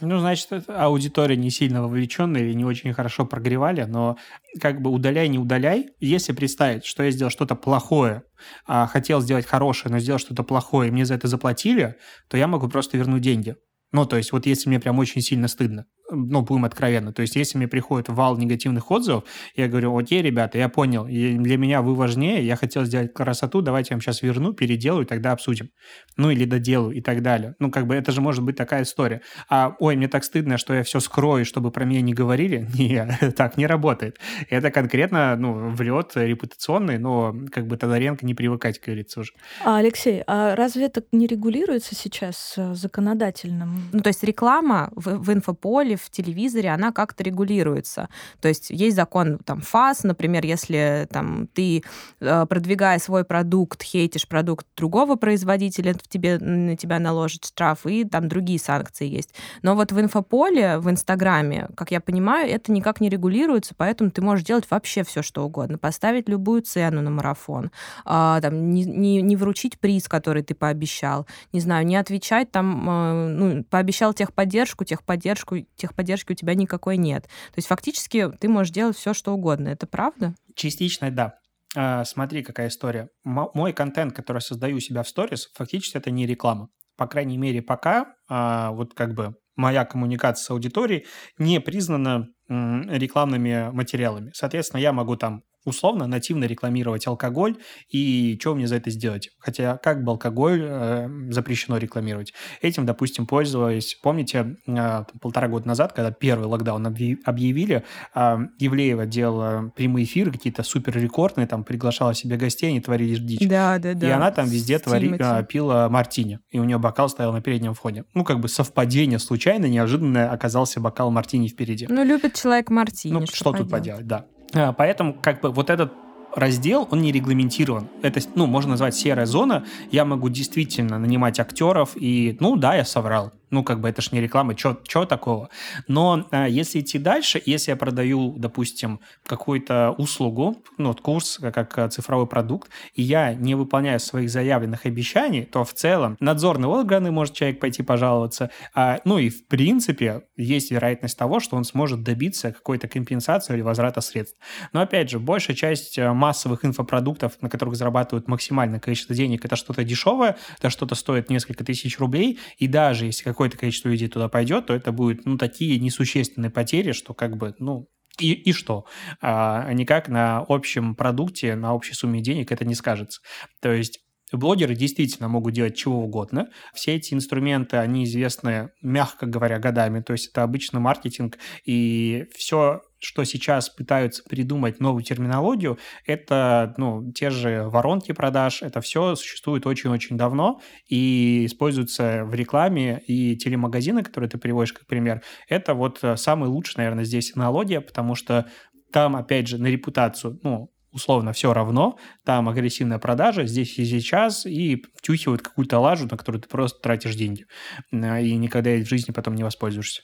[0.00, 4.18] Ну, значит, аудитория не сильно вовлеченная или не очень хорошо прогревали, но
[4.60, 5.90] как бы удаляй, не удаляй.
[5.98, 8.22] Если представить, что я сделал что-то плохое,
[8.66, 11.96] а хотел сделать хорошее, но сделал что-то плохое, и мне за это заплатили,
[12.28, 13.56] то я могу просто вернуть деньги.
[13.92, 17.12] Ну, то есть вот если мне прям очень сильно стыдно ну, будем откровенно.
[17.12, 19.24] То есть, если мне приходит вал негативных отзывов,
[19.56, 23.88] я говорю, окей, ребята, я понял, для меня вы важнее, я хотел сделать красоту, давайте
[23.90, 25.70] я вам сейчас верну, переделаю, тогда обсудим.
[26.16, 27.54] Ну, или доделаю и так далее.
[27.58, 29.22] Ну, как бы это же может быть такая история.
[29.48, 32.68] А, ой, мне так стыдно, что я все скрою, чтобы про меня не говорили.
[32.74, 34.18] Не, так не работает.
[34.50, 39.32] Это конкретно, ну, влет репутационный, но как бы Тодоренко не привыкать, как говорится уже.
[39.64, 43.88] А, Алексей, а разве это не регулируется сейчас э, законодательным?
[43.92, 48.08] Ну, то есть реклама в, в инфополе, в телевизоре, она как-то регулируется.
[48.40, 51.82] То есть есть закон там ФАС, например, если там ты,
[52.20, 58.04] э, продвигая свой продукт, хейтишь продукт другого производителя, в тебе, на тебя наложат штраф, и
[58.04, 59.34] там другие санкции есть.
[59.62, 64.22] Но вот в инфополе, в Инстаграме, как я понимаю, это никак не регулируется, поэтому ты
[64.22, 65.78] можешь делать вообще все, что угодно.
[65.78, 67.70] Поставить любую цену на марафон,
[68.04, 72.88] а, там, не, не, не вручить приз, который ты пообещал, не знаю, не отвечать там,
[72.88, 75.56] э, ну, пообещал техподдержку, техподдержку,
[75.86, 77.24] техподдержки у тебя никакой нет.
[77.24, 79.68] То есть фактически ты можешь делать все, что угодно.
[79.68, 80.34] Это правда?
[80.54, 81.34] Частично, да.
[81.76, 83.08] А, смотри, какая история.
[83.24, 86.68] Мой контент, который создаю у себя в сторис, фактически это не реклама.
[86.96, 91.06] По крайней мере, пока а, вот как бы моя коммуникация с аудиторией
[91.38, 94.30] не признана рекламными материалами.
[94.34, 97.56] Соответственно, я могу там условно нативно рекламировать алкоголь,
[97.88, 99.30] и что мне за это сделать?
[99.38, 102.32] Хотя как бы алкоголь э, запрещено рекламировать?
[102.60, 107.84] Этим, допустим, пользовались, помните, э, полтора года назад, когда первый локдаун объявили,
[108.14, 113.48] э, Евлеева делала прямые эфиры какие-то супер рекордные, там приглашала себе гостей, они творили дичь.
[113.48, 114.08] Да, да, да.
[114.08, 117.74] И она там везде твори, э, пила мартини, и у нее бокал стоял на переднем
[117.74, 118.04] фоне.
[118.14, 121.86] Ну, как бы совпадение случайно, неожиданно оказался бокал мартини впереди.
[121.88, 123.12] Ну, любит человек мартини.
[123.12, 124.26] Ну, что, что тут поделать, да.
[124.54, 125.92] А, поэтому как бы вот этот
[126.34, 127.88] раздел, он не регламентирован.
[128.02, 129.64] Это, ну, можно назвать серая зона.
[129.90, 133.32] Я могу действительно нанимать актеров, и, ну, да, я соврал.
[133.54, 135.48] Ну, как бы это ж не реклама, чего такого?
[135.86, 141.70] Но а, если идти дальше, если я продаю, допустим, какую-то услугу, ну, вот курс как,
[141.70, 147.12] как цифровой продукт, и я не выполняю своих заявленных обещаний, то в целом надзорные органы
[147.12, 148.50] может человек пойти пожаловаться.
[148.74, 153.62] А, ну и в принципе есть вероятность того, что он сможет добиться какой-то компенсации или
[153.62, 154.36] возврата средств.
[154.72, 159.54] Но опять же, большая часть э, массовых инфопродуктов, на которых зарабатывают максимальное количество денег, это
[159.54, 164.08] что-то дешевое, это что-то стоит несколько тысяч рублей, и даже если какой какое-то количество людей
[164.08, 167.88] туда пойдет, то это будет, ну, такие несущественные потери, что как бы, ну,
[168.18, 168.86] и, и что?
[169.20, 173.20] А, никак на общем продукте, на общей сумме денег это не скажется.
[173.60, 174.00] То есть
[174.32, 176.48] Блогеры действительно могут делать чего угодно.
[176.74, 180.00] Все эти инструменты, они известны, мягко говоря, годами.
[180.00, 187.12] То есть это обычный маркетинг, и все что сейчас пытаются придумать новую терминологию, это ну,
[187.12, 194.02] те же воронки продаж, это все существует очень-очень давно и используется в рекламе, и телемагазины,
[194.02, 198.46] которые ты приводишь как пример, это вот э, самый лучший, наверное, здесь аналогия, потому что
[198.92, 204.46] там, опять же, на репутацию, ну, условно все равно, там агрессивная продажа здесь и сейчас,
[204.46, 207.44] и втюхивают какую-то лажу, на которую ты просто тратишь деньги,
[207.92, 210.02] э, и никогда в жизни потом не воспользуешься.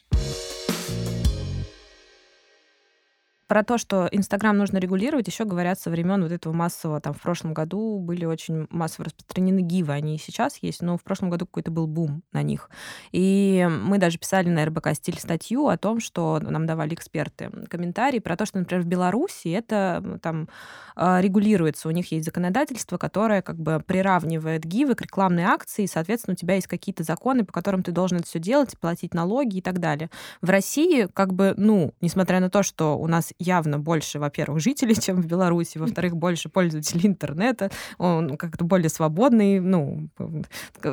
[3.51, 7.21] Про то, что Инстаграм нужно регулировать, еще говорят со времен вот этого массового, там в
[7.21, 11.47] прошлом году были очень массово распространены гивы, они и сейчас есть, но в прошлом году
[11.47, 12.71] какой-то был бум на них.
[13.11, 18.21] И мы даже писали на РБК стиль статью о том, что нам давали эксперты комментарии
[18.21, 20.49] про то, что, например, в Беларуси это там
[20.95, 25.89] а, регулируется, у них есть законодательство, которое как бы приравнивает гивы к рекламной акции, и,
[25.89, 29.57] соответственно, у тебя есть какие-то законы, по которым ты должен это все делать, платить налоги
[29.57, 30.09] и так далее.
[30.41, 34.95] В России как бы, ну, несмотря на то, что у нас явно больше, во-первых, жителей,
[35.01, 40.09] чем в Беларуси, во-вторых, больше пользователей интернета, он как-то более свободный, ну,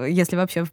[0.07, 0.65] если вообще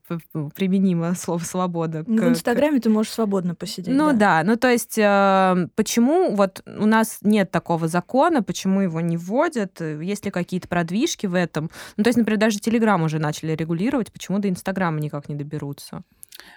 [0.55, 2.05] применимо слово «свобода».
[2.07, 2.85] Ну, в Инстаграме к...
[2.85, 3.95] ты можешь свободно посидеть.
[3.95, 4.43] Ну да.
[4.43, 9.17] да, ну то есть э, почему вот у нас нет такого закона, почему его не
[9.17, 11.71] вводят, есть ли какие-то продвижки в этом?
[11.97, 16.03] Ну то есть, например, даже Телеграм уже начали регулировать, почему до Инстаграма никак не доберутся?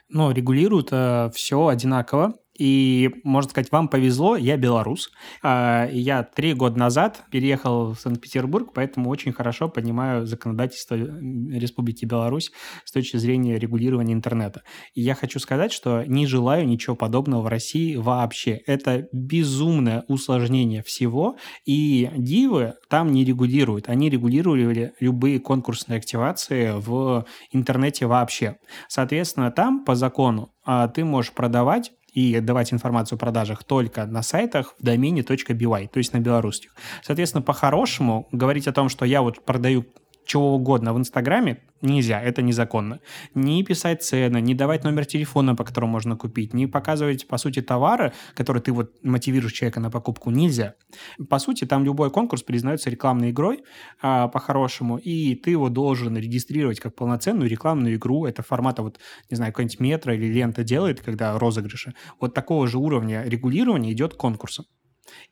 [0.10, 2.36] Ну, регулируют э, все одинаково.
[2.58, 5.12] И, можно сказать, вам повезло, я белорус.
[5.44, 12.52] А, я три года назад переехал в Санкт-Петербург, поэтому очень хорошо понимаю законодательство Республики Беларусь
[12.84, 14.64] с точки зрения регулирования интернета.
[14.94, 18.62] И я хочу сказать, что не желаю ничего подобного в России вообще.
[18.66, 23.90] Это безумное усложнение всего, и дивы там не регулируют.
[23.90, 28.58] Они регулировали любые конкурсные активации в интернете вообще.
[28.88, 34.24] Соответственно, там по закону а, ты можешь продавать и давать информацию о продажах только на
[34.24, 36.74] сайтах в домене .by, то есть на белорусских.
[37.04, 39.86] Соответственно, по-хорошему говорить о том, что я вот продаю
[40.28, 43.00] чего угодно в Инстаграме нельзя, это незаконно.
[43.34, 47.62] Не писать цены, не давать номер телефона, по которому можно купить, не показывать, по сути,
[47.62, 50.76] товары, которые ты вот мотивируешь человека на покупку, нельзя.
[51.30, 53.64] По сути, там любой конкурс признается рекламной игрой
[54.02, 58.26] а, по-хорошему, и ты его должен регистрировать как полноценную рекламную игру.
[58.26, 59.00] Это формата вот,
[59.30, 61.94] не знаю, какой-нибудь метро или лента делает, когда розыгрыши.
[62.20, 64.66] Вот такого же уровня регулирования идет конкурсом.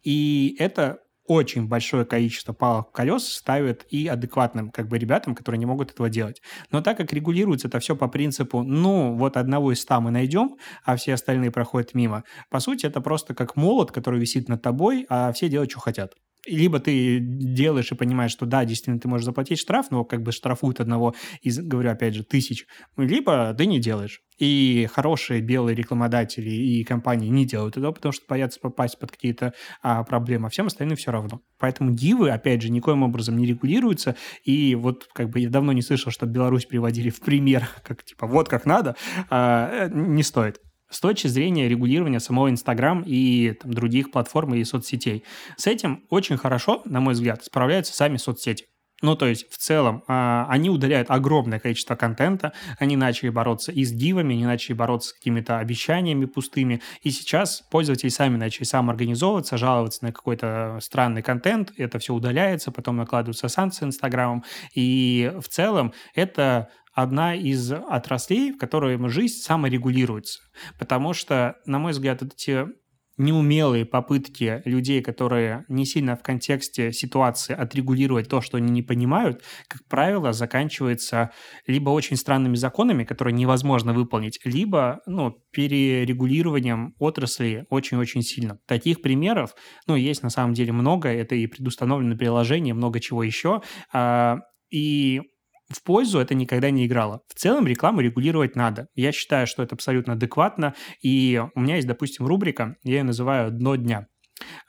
[0.03, 5.65] И это очень большое количество палок колес ставят и адекватным как бы ребятам, которые не
[5.65, 6.41] могут этого делать.
[6.71, 10.57] Но так как регулируется это все по принципу, ну, вот одного из ста мы найдем,
[10.83, 15.05] а все остальные проходят мимо, по сути, это просто как молот, который висит над тобой,
[15.09, 16.13] а все делают, что хотят
[16.45, 20.31] либо ты делаешь и понимаешь, что да, действительно, ты можешь заплатить штраф, но как бы
[20.31, 22.65] штрафуют одного из, говорю опять же, тысяч,
[22.97, 24.21] либо ты не делаешь.
[24.37, 29.53] И хорошие белые рекламодатели и компании не делают этого, потому что боятся попасть под какие-то
[29.81, 31.41] а, проблемы, а всем остальным все равно.
[31.57, 34.17] Поэтому дивы, опять же, никоим образом не регулируются.
[34.43, 38.27] И вот как бы я давно не слышал, что Беларусь приводили в пример, как типа
[38.27, 38.97] вот как надо,
[39.29, 40.59] а, э, не стоит
[40.89, 45.23] с точки зрения регулирования самого Инстаграм и там, других платформ и соцсетей.
[45.57, 48.65] С этим очень хорошо, на мой взгляд, справляются сами соцсети.
[49.01, 53.83] Ну, то есть, в целом, а, они удаляют огромное количество контента, они начали бороться и
[53.83, 59.57] с дивами, они начали бороться с какими-то обещаниями пустыми, и сейчас пользователи сами начали самоорганизовываться,
[59.57, 65.93] жаловаться на какой-то странный контент, это все удаляется, потом накладываются санкции Инстаграмом, и в целом
[66.15, 70.39] это одна из отраслей, в которой жизнь саморегулируется.
[70.79, 72.65] Потому что, на мой взгляд, эти
[73.17, 79.41] неумелые попытки людей, которые не сильно в контексте ситуации отрегулировать то, что они не понимают,
[79.67, 81.31] как правило, заканчивается
[81.65, 88.59] либо очень странными законами, которые невозможно выполнить, либо ну, перерегулированием отрасли очень-очень сильно.
[88.67, 89.55] Таких примеров,
[89.87, 93.61] ну, есть на самом деле много, это и предустановленное приложение, много чего еще,
[93.93, 94.39] а,
[94.69, 95.21] и
[95.69, 97.21] в пользу это никогда не играло.
[97.27, 98.87] В целом рекламу регулировать надо.
[98.95, 100.75] Я считаю, что это абсолютно адекватно.
[101.01, 104.07] И у меня есть, допустим, рубрика, я ее называю «Дно дня».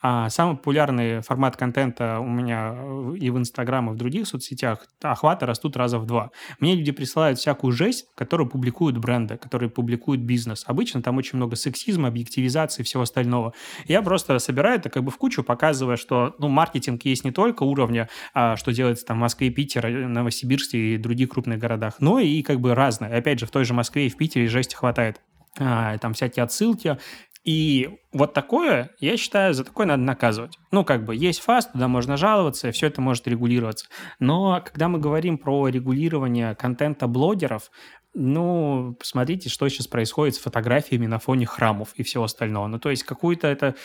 [0.01, 2.77] А самый популярный формат контента у меня
[3.17, 6.31] и в Инстаграм, и в других соцсетях охваты растут раза в два.
[6.61, 10.65] Мне люди присылают всякую жесть, которую публикуют бренды, которые публикуют бизнес.
[10.67, 13.55] Обычно там очень много сексизма, объективизации и всего остального.
[13.87, 17.65] Я просто собираю это как бы в кучу, показывая, что ну, маркетинг есть не только
[17.65, 22.43] уровня, а, что делается там в Москве, Питере, Новосибирске и других крупных городах, но и
[22.43, 23.17] как бы разное.
[23.17, 25.21] Опять же, в той же Москве и в Питере жести хватает
[25.59, 26.99] а, там всякие отсылки,
[27.47, 30.59] и вот такое, я считаю, за такое надо наказывать.
[30.73, 33.87] Ну, как бы, есть фаст, туда можно жаловаться, все это может регулироваться.
[34.19, 37.71] Но когда мы говорим про регулирование контента блогеров,
[38.15, 42.67] ну, посмотрите, что сейчас происходит с фотографиями на фоне храмов и всего остального.
[42.67, 43.77] Ну, то есть какую-то это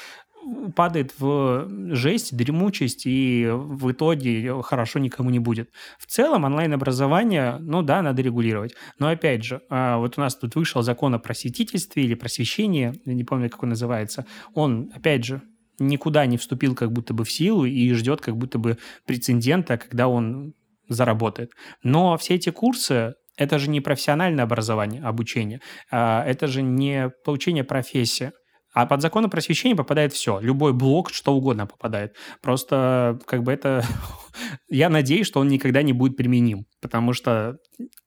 [0.76, 5.70] падает в жесть, дремучесть, и в итоге хорошо никому не будет.
[6.00, 8.76] В целом онлайн-образование, ну да, надо регулировать.
[9.00, 13.24] Но опять же, а, вот у нас тут вышел закон о просветительстве или просвещении, не
[13.24, 14.26] помню, как он называется.
[14.54, 15.42] Он, опять же,
[15.80, 20.08] никуда не вступил как будто бы в силу и ждет как будто бы прецедента, когда
[20.08, 20.54] он
[20.88, 21.52] заработает.
[21.84, 27.64] Но все эти курсы, это же не профессиональное образование, обучение, а это же не получение
[27.64, 28.32] профессии.
[28.74, 30.40] А под закон о просвещении попадает все.
[30.40, 32.16] Любой блок, что угодно попадает.
[32.42, 33.84] Просто как бы это...
[34.70, 36.66] Я надеюсь, что он никогда не будет применим.
[36.80, 37.58] Потому что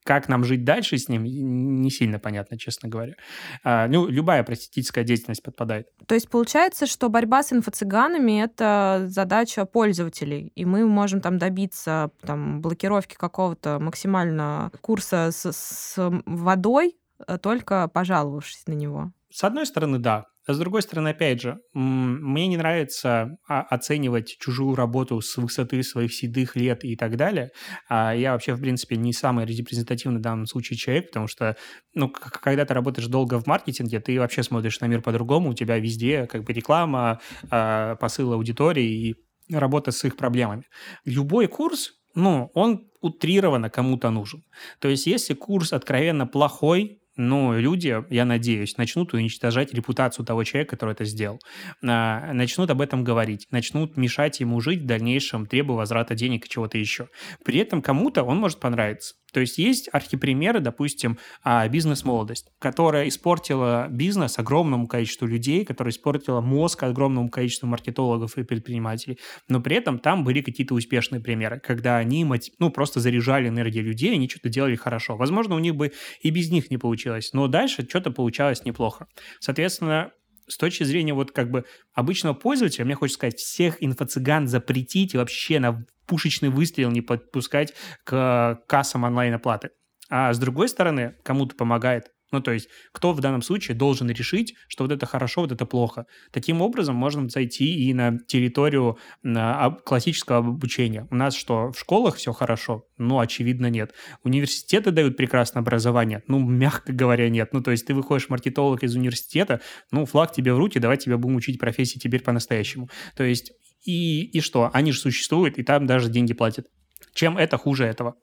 [0.05, 3.15] как нам жить дальше с ним, не сильно понятно, честно говоря.
[3.63, 5.89] А, ну, любая просветительская деятельность подпадает.
[6.07, 12.11] То есть получается, что борьба с инфо-цыганами— это задача пользователей, и мы можем там добиться
[12.23, 15.95] там, блокировки какого-то максимально курса с, с
[16.27, 16.97] водой,
[17.27, 19.13] э, только пожаловавшись на него.
[19.31, 20.27] С одной стороны, да.
[20.47, 25.83] А с другой стороны, опять же, мне не нравится а, оценивать чужую работу с высоты
[25.83, 27.51] своих седых лет и так далее.
[27.89, 31.57] А я вообще, в принципе, не самый репрезентативный в данном случае человек, потому что,
[31.95, 35.79] ну, когда ты работаешь долго в маркетинге, ты вообще смотришь на мир по-другому, у тебя
[35.79, 39.15] везде как бы реклама, посыл аудитории и
[39.51, 40.65] работа с их проблемами.
[41.05, 44.43] Любой курс, ну, он утрированно кому-то нужен.
[44.79, 50.77] То есть, если курс откровенно плохой, но люди, я надеюсь, начнут уничтожать репутацию того человека,
[50.77, 51.41] который это сделал.
[51.83, 56.49] А, начнут об этом говорить, начнут мешать ему жить в дальнейшем, требуя возврата денег и
[56.49, 57.09] чего-то еще.
[57.45, 59.15] При этом кому-то он может понравиться.
[59.35, 66.41] То есть есть архипримеры, допустим, а, бизнес-молодость, которая испортила бизнес огромному количеству людей, которая испортила
[66.41, 69.19] мозг огромному количеству маркетологов и предпринимателей.
[69.49, 72.25] Но при этом там были какие-то успешные примеры, когда они
[72.61, 75.17] ну, просто заряжали энергию людей, они что-то делали хорошо.
[75.17, 79.09] Возможно, у них бы и без них не получилось, но дальше что-то получалось неплохо.
[79.41, 80.13] Соответственно,
[80.47, 85.19] с точки зрения вот как бы обычного пользователя, мне хочется сказать, всех инфо-цыган запретить и
[85.19, 87.75] вообще на пушечный выстрел не подпускать
[88.05, 89.71] к кассам онлайн-оплаты.
[90.11, 94.55] А с другой стороны, кому-то помогает ну, то есть, кто в данном случае должен решить,
[94.69, 96.07] что вот это хорошо, вот это плохо.
[96.33, 101.07] Таким образом, можно зайти и на территорию на классического обучения.
[101.11, 102.85] У нас что, в школах все хорошо?
[102.99, 103.95] Ну, очевидно, нет.
[104.25, 106.23] Университеты дают прекрасное образование?
[106.27, 107.53] Ну, мягко говоря, нет.
[107.53, 109.61] Ну, то есть, ты выходишь маркетолог из университета,
[109.93, 112.91] ну, флаг тебе в руки, давай тебя будем учить профессии теперь по-настоящему.
[113.17, 113.53] То есть,
[113.87, 114.71] И, и что?
[114.73, 116.67] Они же существуют, и там даже деньги платят.
[117.13, 118.17] Чем это хуже этого?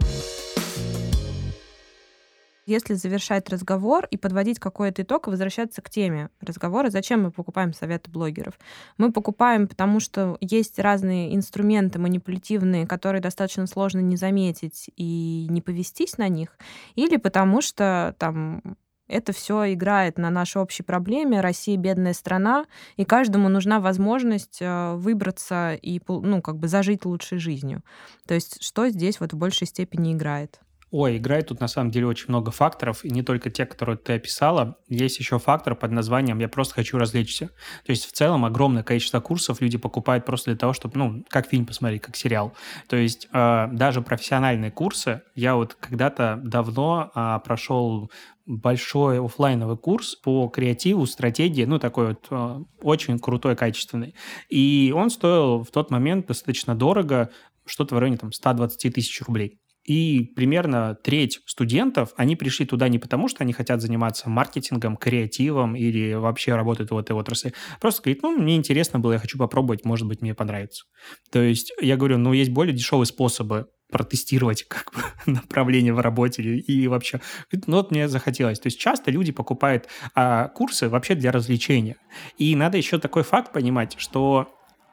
[2.71, 7.73] Если завершать разговор и подводить какой-то итог и возвращаться к теме разговора, зачем мы покупаем
[7.73, 8.57] советы блогеров?
[8.97, 15.61] Мы покупаем, потому что есть разные инструменты манипулятивные, которые достаточно сложно не заметить и не
[15.61, 16.57] повестись на них,
[16.95, 18.77] или потому что там
[19.09, 21.41] это все играет на нашей общей проблеме.
[21.41, 27.37] Россия бедная страна, и каждому нужна возможность э, выбраться и ну, как бы зажить лучшей
[27.39, 27.83] жизнью.
[28.25, 30.61] То есть что здесь вот в большей степени играет?
[30.91, 34.13] Ой, играет тут на самом деле очень много факторов, и не только те, которые ты
[34.13, 34.75] описала.
[34.89, 37.47] Есть еще фактор под названием «я просто хочу развлечься».
[37.85, 41.47] То есть в целом огромное количество курсов люди покупают просто для того, чтобы, ну, как
[41.47, 42.53] фильм посмотреть, как сериал.
[42.89, 48.11] То есть э, даже профессиональные курсы, я вот когда-то давно э, прошел
[48.45, 54.13] большой офлайновый курс по креативу, стратегии, ну, такой вот э, очень крутой, качественный.
[54.49, 57.29] И он стоил в тот момент достаточно дорого,
[57.65, 59.61] что-то в районе там 120 тысяч рублей.
[59.83, 65.75] И примерно треть студентов, они пришли туда не потому, что они хотят заниматься маркетингом, креативом
[65.75, 67.53] или вообще работают в этой отрасли.
[67.79, 70.85] Просто говорит, ну, мне интересно было, я хочу попробовать, может быть, мне понравится.
[71.31, 75.01] То есть я говорю, ну, есть более дешевые способы протестировать как бы
[75.31, 77.19] направление в работе и вообще.
[77.51, 78.59] Ну, вот мне захотелось.
[78.59, 81.97] То есть часто люди покупают а, курсы вообще для развлечения.
[82.37, 84.47] И надо еще такой факт понимать, что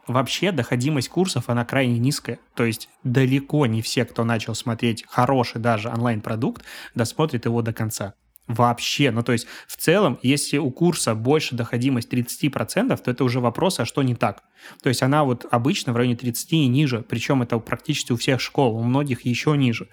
[0.08, 2.38] вообще доходимость курсов, она крайне низкая.
[2.54, 8.14] То есть далеко не все, кто начал смотреть хороший даже онлайн-продукт, досмотрят его до конца.
[8.48, 9.10] Вообще.
[9.10, 13.78] Ну, то есть, в целом, если у курса больше доходимость 30%, то это уже вопрос,
[13.78, 14.42] а что не так?
[14.82, 18.40] То есть, она вот обычно в районе 30 и ниже, причем это практически у всех
[18.40, 19.88] школ, у многих еще ниже.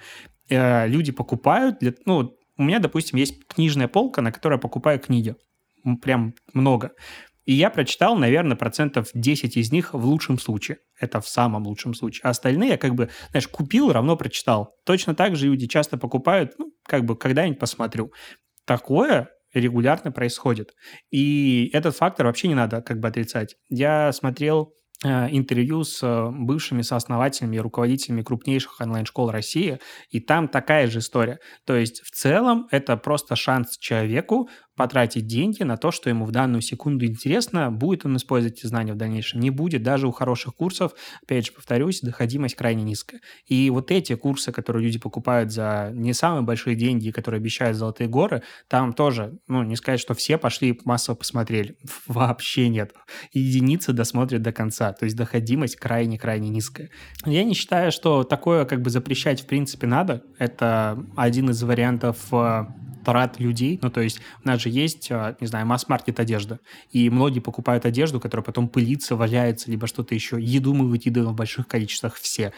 [0.48, 5.00] Э, люди покупают, для, ну, у меня, допустим, есть книжная полка, на которой я покупаю
[5.00, 5.36] книги.
[6.02, 6.94] Прям много.
[7.46, 10.80] И я прочитал, наверное, процентов 10 из них в лучшем случае.
[11.00, 12.22] Это в самом лучшем случае.
[12.24, 14.76] А остальные я как бы, знаешь, купил, равно прочитал.
[14.86, 18.12] Точно так же люди часто покупают, ну, как бы когда-нибудь посмотрю.
[18.66, 20.74] Такое регулярно происходит.
[21.12, 23.56] И этот фактор вообще не надо как бы отрицать.
[23.70, 24.74] Я смотрел
[25.04, 29.80] Э, интервью с э, бывшими сооснователями и руководителями крупнейших онлайн-школ России,
[30.10, 31.40] и там такая же история.
[31.66, 36.32] То есть в целом это просто шанс человеку потратить деньги на то, что ему в
[36.32, 39.84] данную секунду интересно, будет он использовать эти знания в дальнейшем, не будет.
[39.84, 43.22] Даже у хороших курсов, опять же повторюсь, доходимость крайне низкая.
[43.48, 48.08] И вот эти курсы, которые люди покупают за не самые большие деньги, которые обещают золотые
[48.08, 51.78] горы, там тоже, ну, не сказать, что все пошли массово посмотрели.
[52.08, 52.94] Вообще нет.
[53.32, 54.94] Единицы досмотрят до конца.
[54.94, 56.90] То есть доходимость крайне-крайне низкая.
[57.26, 60.24] Я не считаю, что такое как бы запрещать в принципе надо.
[60.38, 62.66] Это один из вариантов э,
[63.06, 63.80] трат людей.
[63.82, 66.60] Ну, то есть у нас же есть, э, не знаю, масс-маркет одежда.
[66.92, 70.38] И многие покупают одежду, которая потом пылится, валяется, либо что-то еще.
[70.40, 72.54] Еду мы выкидываем в больших количествах все.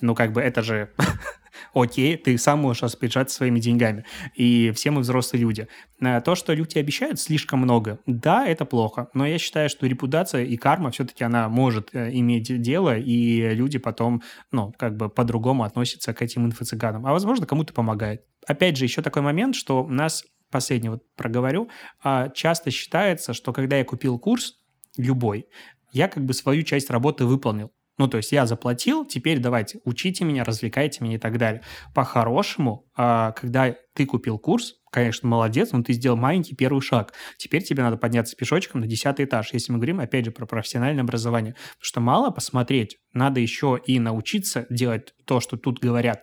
[0.00, 0.90] Ну, как бы это же
[1.74, 4.04] окей, ты сам можешь распоряжаться своими деньгами.
[4.34, 5.68] И все мы взрослые люди.
[6.00, 9.08] Э, то, что люди обещают слишком много, да, это плохо.
[9.14, 13.78] Но я считаю, что репутация и карма все-таки она может э, иметь дело, и люди
[13.78, 17.06] потом, ну, как бы по-другому относятся к этим инфо-цыганам.
[17.06, 18.22] А возможно, кому-то помогает.
[18.46, 20.24] Опять же, еще такой момент, что у нас,
[20.54, 21.68] последний вот проговорю,
[22.00, 24.60] а, часто считается, что когда я купил курс,
[24.96, 25.48] любой,
[25.90, 27.72] я как бы свою часть работы выполнил.
[27.98, 31.62] Ну, то есть я заплатил, теперь давайте, учите меня, развлекайте меня и так далее.
[31.92, 37.14] По-хорошему, а, когда ты купил курс, конечно, молодец, но ты сделал маленький первый шаг.
[37.36, 41.02] Теперь тебе надо подняться пешочком на десятый этаж, если мы говорим, опять же, про профессиональное
[41.02, 41.54] образование.
[41.54, 46.22] Потому что мало посмотреть, надо еще и научиться делать то, что тут говорят.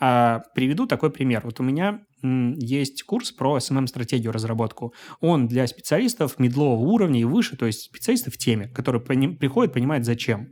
[0.00, 1.42] А, приведу такой пример.
[1.44, 4.94] Вот у меня есть курс про SMM-стратегию разработку.
[5.20, 10.04] Он для специалистов медлового уровня и выше, то есть специалистов в теме, которые приходят, понимают,
[10.04, 10.48] зачем.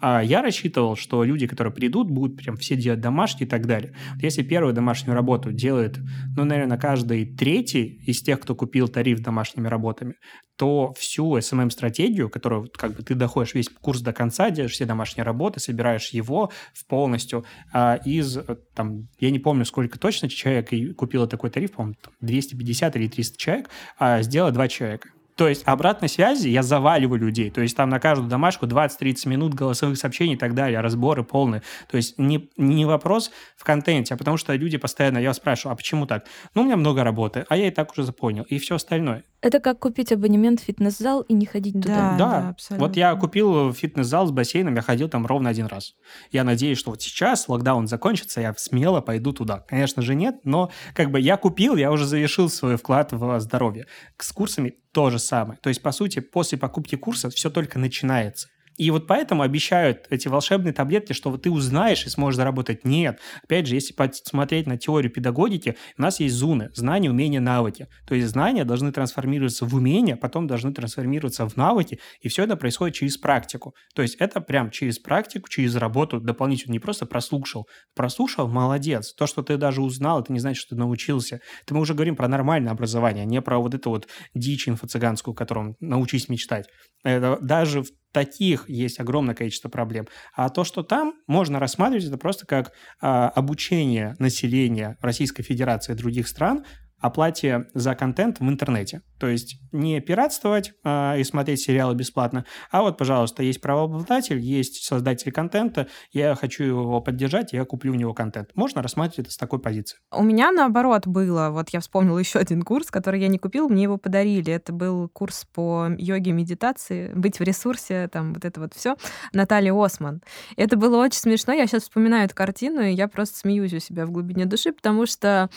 [0.00, 3.94] А я рассчитывал, что люди, которые придут, будут прям все делать домашние и так далее.
[4.20, 5.98] Если первую домашнюю работу делает,
[6.36, 10.14] ну, наверное, каждый третий из тех, кто купил тариф домашними работами,
[10.56, 15.24] то всю SMM-стратегию, которую как бы ты доходишь весь курс до конца, делаешь все домашние
[15.24, 20.96] работы, собираешь его в полностью а, из, э, там, я не помню, сколько точно человек
[20.96, 25.08] купило такой тариф, по-моему, 250 или 300 человек, а сделала два человека.
[25.36, 27.50] То есть обратной связи я заваливаю людей.
[27.50, 31.62] То есть там на каждую домашку 20-30 минут голосовых сообщений и так далее, разборы полные.
[31.90, 35.76] То есть не, не вопрос в контенте, а потому что люди постоянно, я спрашиваю, а
[35.76, 36.26] почему так?
[36.54, 38.44] Ну, у меня много работы, а я и так уже запомнил.
[38.44, 39.24] И все остальное.
[39.40, 42.16] Это как купить абонемент в фитнес-зал и не ходить туда.
[42.16, 42.86] Да, да, абсолютно.
[42.86, 45.96] Вот я купил фитнес-зал с бассейном, я ходил там ровно один раз.
[46.30, 49.58] Я надеюсь, что вот сейчас локдаун закончится, я смело пойду туда.
[49.68, 53.86] Конечно же нет, но как бы я купил, я уже завершил свой вклад в здоровье.
[54.16, 55.58] С курсами то же самое.
[55.60, 58.48] То есть, по сути, после покупки курса все только начинается.
[58.76, 62.84] И вот поэтому обещают эти волшебные таблетки, что вот ты узнаешь и сможешь заработать.
[62.84, 63.20] Нет.
[63.42, 67.86] Опять же, если посмотреть на теорию педагогики, у нас есть зоны– знания, умения, навыки.
[68.06, 72.56] То есть знания должны трансформироваться в умения, потом должны трансформироваться в навыки, и все это
[72.56, 73.74] происходит через практику.
[73.94, 77.68] То есть это прям через практику, через работу дополнительно, не просто прослушал.
[77.94, 79.14] Прослушал– молодец.
[79.14, 81.40] То, что ты даже узнал, это не значит, что ты научился.
[81.62, 85.34] Это мы уже говорим про нормальное образование, а не про вот эту вот дичь инфо-цыганскую,
[85.34, 86.66] которую научись мечтать.
[87.04, 90.06] Это даже в таких есть огромное количество проблем.
[90.32, 95.96] А то, что там, можно рассматривать это просто как а, обучение населения Российской Федерации и
[95.96, 96.64] других стран
[96.98, 99.02] оплате за контент в интернете.
[99.24, 104.84] То есть не пиратствовать э, и смотреть сериалы бесплатно, а вот, пожалуйста, есть правообладатель, есть
[104.84, 108.50] создатель контента, я хочу его поддержать, я куплю у него контент.
[108.54, 109.96] Можно рассматривать это с такой позиции.
[110.12, 111.48] У меня наоборот было.
[111.50, 114.52] Вот я вспомнила еще один курс, который я не купила, мне его подарили.
[114.52, 118.96] Это был курс по йоге, медитации, быть в ресурсе, там вот это вот все.
[119.32, 120.22] Наталья Осман.
[120.56, 121.54] Это было очень смешно.
[121.54, 125.06] Я сейчас вспоминаю эту картину, и я просто смеюсь у себя в глубине души, потому
[125.06, 125.48] что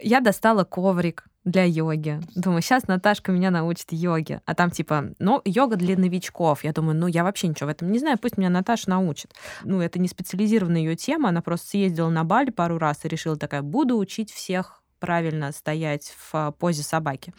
[0.00, 2.20] я достала ковр коврик для йоги.
[2.34, 4.42] Думаю, сейчас Наташка меня научит йоге.
[4.44, 6.64] А там типа, ну, йога для новичков.
[6.64, 9.32] Я думаю, ну, я вообще ничего в этом не знаю, пусть меня Наташа научит.
[9.62, 13.36] Ну, это не специализированная ее тема, она просто съездила на Бали пару раз и решила
[13.36, 17.32] такая, буду учить всех правильно стоять в а, позе собаки.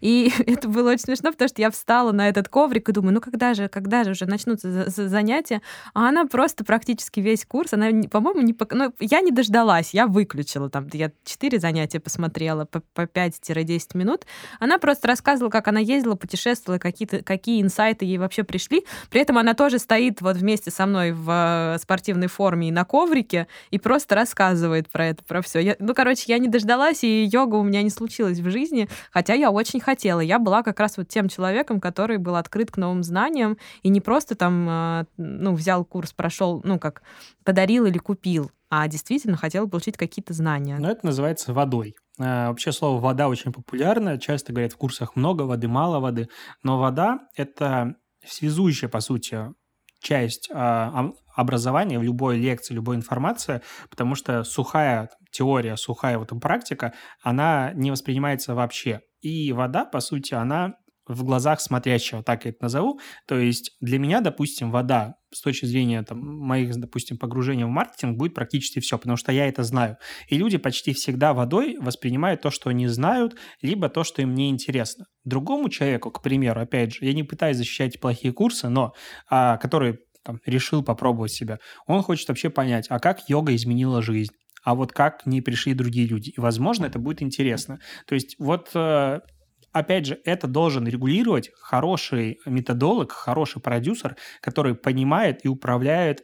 [0.00, 3.20] И это было очень смешно, потому что я встала на этот коврик и думаю, ну
[3.20, 5.62] когда же, когда же уже начнутся занятия?
[5.94, 8.54] А она просто практически весь курс, она, по-моему, не...
[8.70, 14.26] Ну, я не дождалась, я выключила там, я четыре занятия посмотрела по, по 5-10 минут.
[14.60, 18.84] Она просто рассказывала, как она ездила, путешествовала, какие-то, какие инсайты ей вообще пришли.
[19.10, 22.84] При этом она тоже стоит вот вместе со мной в а, спортивной форме и на
[22.84, 25.76] коврике и просто рассказывает про это, про все.
[25.78, 29.50] Ну, короче, я не дождалась, и йога у меня не случилась в жизни, хотя я
[29.50, 30.20] очень хотела.
[30.20, 34.00] Я была как раз вот тем человеком, который был открыт к новым знаниям и не
[34.00, 37.02] просто там, а, ну, взял курс, прошел, ну, как
[37.44, 40.76] подарил или купил, а действительно хотела получить какие-то знания.
[40.78, 41.94] Но это называется водой.
[42.18, 44.18] А, вообще слово «вода» очень популярно.
[44.18, 46.28] Часто говорят в курсах много воды, мало воды.
[46.62, 47.96] Но вода– это
[48.26, 49.52] связующая, по сути,
[50.04, 56.92] часть а, образования в любой лекции, любой информации, потому что сухая теория, сухая вот практика,
[57.22, 59.00] она не воспринимается вообще.
[59.20, 60.74] И вода, по сути, она
[61.06, 63.00] в глазах смотрящего, так я это назову.
[63.26, 68.16] То есть для меня, допустим, вода с точки зрения там, моих, допустим, погружений в маркетинг
[68.16, 69.96] будет практически все, потому что я это знаю.
[70.28, 74.50] И люди почти всегда водой воспринимают то, что они знают, либо то, что им не
[74.50, 75.06] интересно.
[75.24, 78.92] Другому человеку, к примеру, опять же, я не пытаюсь защищать плохие курсы, но
[79.28, 84.32] а, который там, решил попробовать себя, он хочет вообще понять, а как йога изменила жизнь,
[84.64, 86.30] а вот как к ней пришли другие люди.
[86.30, 87.78] И, возможно, это будет интересно.
[88.06, 89.20] То есть вот э,
[89.74, 96.22] опять же, это должен регулировать хороший методолог, хороший продюсер, который понимает и управляет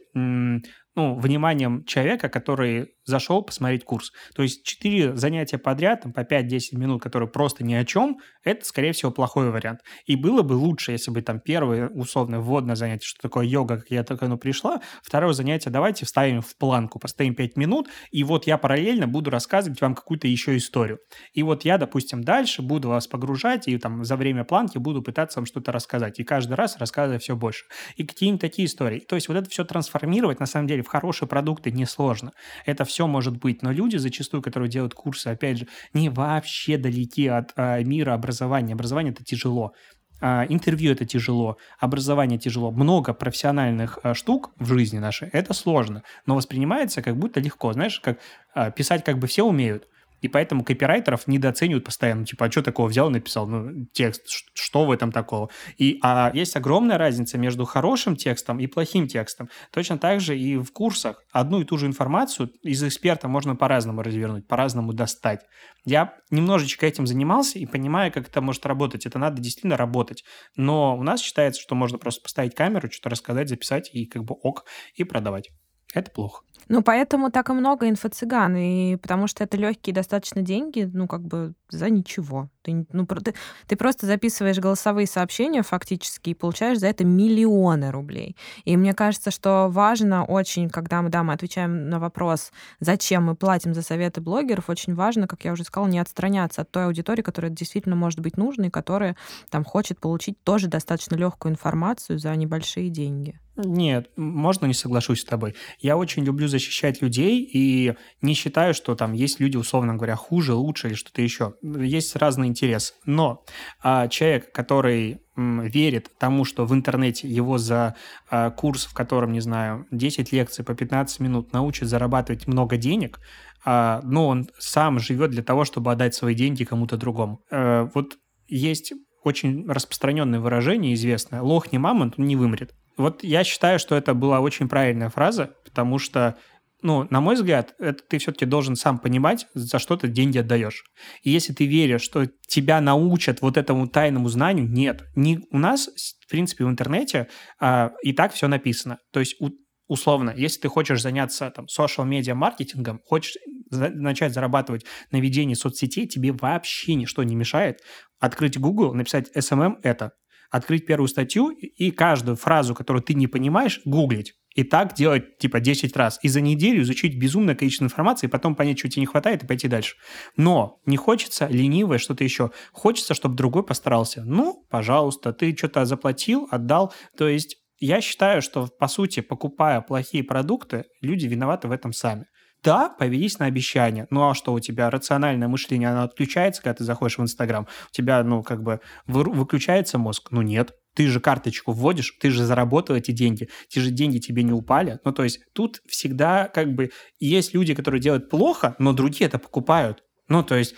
[0.95, 4.11] ну, вниманием человека, который зашел посмотреть курс.
[4.35, 8.65] То есть 4 занятия подряд, там, по 5-10 минут, которые просто ни о чем, это,
[8.65, 9.79] скорее всего, плохой вариант.
[10.05, 13.89] И было бы лучше, если бы там первое, условно, вводное занятие, что такое йога, как
[13.89, 18.45] я так оно пришла, второе занятие давайте вставим в планку, поставим 5 минут, и вот
[18.47, 20.99] я параллельно буду рассказывать вам какую-то еще историю.
[21.33, 25.39] И вот я, допустим, дальше буду вас погружать, и там за время планки буду пытаться
[25.39, 26.19] вам что-то рассказать.
[26.19, 27.65] И каждый раз рассказывая все больше.
[27.95, 28.99] И какие-нибудь такие истории.
[28.99, 32.31] То есть вот это все трансформировать, на самом деле, в хорошие продукты несложно.
[32.65, 37.27] Это все может быть, но люди зачастую, которые делают курсы, опять же, не вообще далеки
[37.27, 38.73] от а, мира образования.
[38.73, 39.73] Образование это тяжело.
[40.21, 46.03] А, интервью это тяжело, образование тяжело, много профессиональных а, штук в жизни нашей, это сложно,
[46.27, 48.19] но воспринимается как будто легко, знаешь, как
[48.53, 49.87] а, писать как бы все умеют,
[50.21, 52.25] и поэтому копирайтеров недооценивают постоянно.
[52.25, 53.47] Типа, а что такого взял и написал?
[53.47, 55.49] Ну, текст, что в этом такого?
[55.77, 59.49] И а есть огромная разница между хорошим текстом и плохим текстом.
[59.71, 61.23] Точно так же и в курсах.
[61.31, 65.41] Одну и ту же информацию из эксперта можно по-разному развернуть, по-разному достать.
[65.85, 69.05] Я немножечко этим занимался и понимаю, как это может работать.
[69.07, 70.23] Это надо действительно работать.
[70.55, 74.35] Но у нас считается, что можно просто поставить камеру, что-то рассказать, записать и как бы
[74.35, 75.49] ок, и продавать.
[75.93, 76.43] Это плохо.
[76.71, 81.19] Ну, поэтому так и много инфо-цыган, и потому что это легкие достаточно деньги, ну, как
[81.19, 82.47] бы за ничего.
[82.61, 83.33] Ты, ну, ты,
[83.67, 88.37] ты просто записываешь голосовые сообщения фактически и получаешь за это миллионы рублей.
[88.63, 93.35] И мне кажется, что важно очень, когда мы, да, мы отвечаем на вопрос, зачем мы
[93.35, 97.21] платим за советы блогеров, очень важно, как я уже сказала, не отстраняться от той аудитории,
[97.21, 99.17] которая действительно может быть нужна и которая
[99.49, 103.41] там хочет получить тоже достаточно легкую информацию за небольшие деньги.
[103.57, 105.55] Нет, можно не соглашусь с тобой.
[105.79, 110.53] Я очень люблю защищать людей и не считаю, что там есть люди, условно говоря, хуже,
[110.53, 111.55] лучше или что-то еще.
[111.61, 112.95] Есть разный интерес.
[113.05, 113.43] Но
[113.83, 117.95] а, человек, который верит тому, что в интернете его за
[118.29, 123.19] а, курс, в котором, не знаю, 10 лекций по 15 минут научат зарабатывать много денег,
[123.65, 127.43] а, но он сам живет для того, чтобы отдать свои деньги кому-то другому.
[127.51, 128.93] А, вот есть
[129.23, 132.73] очень распространенное выражение, известное, лох не мамонт, он не вымрет.
[132.97, 136.37] Вот я считаю, что это была очень правильная фраза, потому что
[136.83, 140.83] ну, на мой взгляд, это ты все-таки должен сам понимать, за что ты деньги отдаешь.
[141.21, 145.03] И если ты веришь, что тебя научат вот этому тайному знанию, нет.
[145.15, 145.89] Не, у нас,
[146.19, 147.27] в принципе, в интернете
[147.59, 148.97] а, и так все написано.
[149.11, 149.49] То есть, у,
[149.87, 153.37] условно, если ты хочешь заняться там social-медиа маркетингом, хочешь
[153.69, 157.81] за, начать зарабатывать на ведении соцсетей, тебе вообще ничто не мешает
[158.19, 160.13] открыть Google, написать SMM это,
[160.51, 164.33] открыть первую статью и каждую фразу, которую ты не понимаешь, гуглить.
[164.53, 166.19] И так делать, типа, 10 раз.
[166.21, 169.47] И за неделю изучить безумное количество информации, и потом понять, что тебе не хватает, и
[169.47, 169.95] пойти дальше.
[170.35, 172.51] Но не хочется ленивое что-то еще.
[172.73, 174.23] Хочется, чтобы другой постарался.
[174.25, 176.93] Ну, пожалуйста, ты что-то заплатил, отдал.
[177.17, 182.25] То есть я считаю, что, по сути, покупая плохие продукты, люди виноваты в этом сами.
[182.63, 184.07] Да, повелись на обещания.
[184.11, 187.67] Ну а что, у тебя рациональное мышление, оно отключается, когда ты заходишь в Инстаграм?
[187.89, 190.27] У тебя, ну, как бы вы, выключается мозг?
[190.31, 190.75] Ну нет.
[190.93, 194.99] Ты же карточку вводишь, ты же заработал эти деньги, те же деньги тебе не упали.
[195.05, 199.39] Ну, то есть тут всегда как бы есть люди, которые делают плохо, но другие это
[199.39, 200.03] покупают.
[200.27, 200.75] Ну, то есть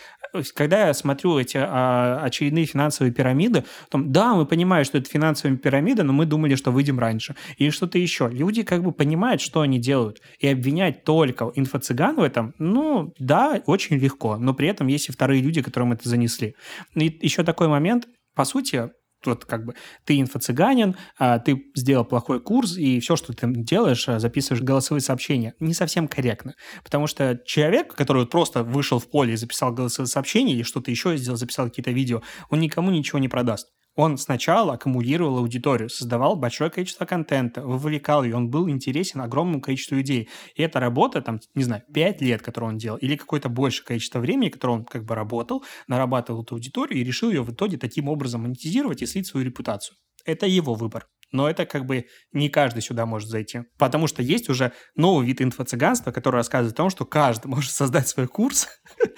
[0.53, 5.57] когда я смотрю эти а, очередные финансовые пирамиды, там, да, мы понимаем, что это финансовая
[5.57, 7.35] пирамида, но мы думали, что выйдем раньше.
[7.57, 8.29] Или что-то еще.
[8.31, 10.21] Люди как бы понимают, что они делают.
[10.39, 14.37] И обвинять только инфо-цыган в этом, ну, да, очень легко.
[14.37, 16.55] Но при этом есть и вторые люди, которым это занесли.
[16.95, 18.89] И еще такой момент, по сути,
[19.31, 24.07] вот как бы ты инфо-цыганин, а, ты сделал плохой курс, и все, что ты делаешь,
[24.07, 25.53] а, записываешь голосовые сообщения.
[25.59, 26.55] Не совсем корректно.
[26.83, 31.17] Потому что человек, который просто вышел в поле и записал голосовые сообщения, или что-то еще
[31.17, 33.69] сделал, записал какие-то видео, он никому ничего не продаст.
[33.95, 39.95] Он сначала аккумулировал аудиторию, создавал большое количество контента, вовлекал ее, он был интересен огромному количеству
[39.95, 40.29] людей.
[40.55, 44.19] И эта работа, там, не знаю, 5 лет, которую он делал, или какое-то большее количество
[44.19, 48.09] времени, которое он как бы работал, нарабатывал эту аудиторию и решил ее в итоге таким
[48.09, 49.95] образом монетизировать и слить свою репутацию.
[50.25, 53.63] Это его выбор но это как бы не каждый сюда может зайти.
[53.77, 58.07] Потому что есть уже новый вид инфо-цыганства, который рассказывает о том, что каждый может создать
[58.07, 58.69] свой курс,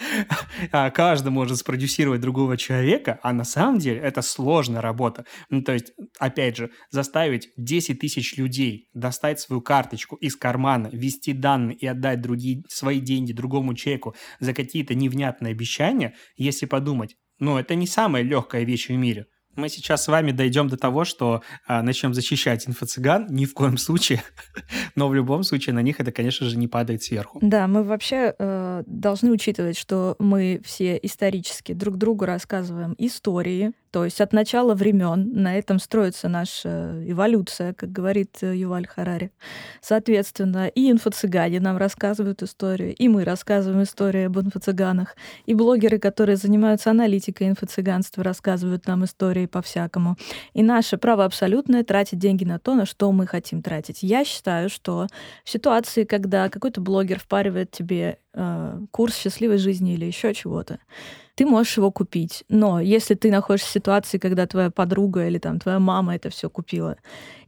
[0.72, 5.26] а каждый может спродюсировать другого человека, а на самом деле это сложная работа.
[5.49, 11.34] Ну, то есть, опять же, заставить 10 тысяч людей достать свою карточку из кармана, ввести
[11.34, 17.57] данные и отдать другие, свои деньги другому человеку за какие-то невнятные обещания, если подумать, ну,
[17.57, 19.28] это не самая легкая вещь в мире.
[19.56, 23.78] Мы сейчас с вами дойдем до того, что а, начнем защищать инфо-цыган, ни в коем
[23.78, 24.22] случае,
[24.95, 27.39] но в любом случае на них это, конечно же, не падает сверху.
[27.41, 34.03] Да, мы вообще э, должны учитывать, что мы все исторически друг другу рассказываем истории, то
[34.03, 39.31] есть от начала времен на этом строится наша эволюция, как говорит э, Юваль Харари.
[39.79, 45.15] Соответственно, и инфо-цыгане нам рассказывают историю, и мы рассказываем историю об инфо-цыганах,
[45.45, 50.17] и блогеры, которые занимаются аналитикой инфо-цыганства, рассказывают нам истории по-всякому.
[50.53, 54.03] И наше право абсолютное тратить деньги на то, на что мы хотим тратить.
[54.03, 55.07] Я считаю, что
[55.45, 60.79] в ситуации, когда какой-то блогер впаривает тебе э, курс счастливой жизни или еще чего-то,
[61.36, 62.43] ты можешь его купить.
[62.49, 66.49] Но если ты находишься в ситуации, когда твоя подруга или там твоя мама это все
[66.49, 66.97] купила,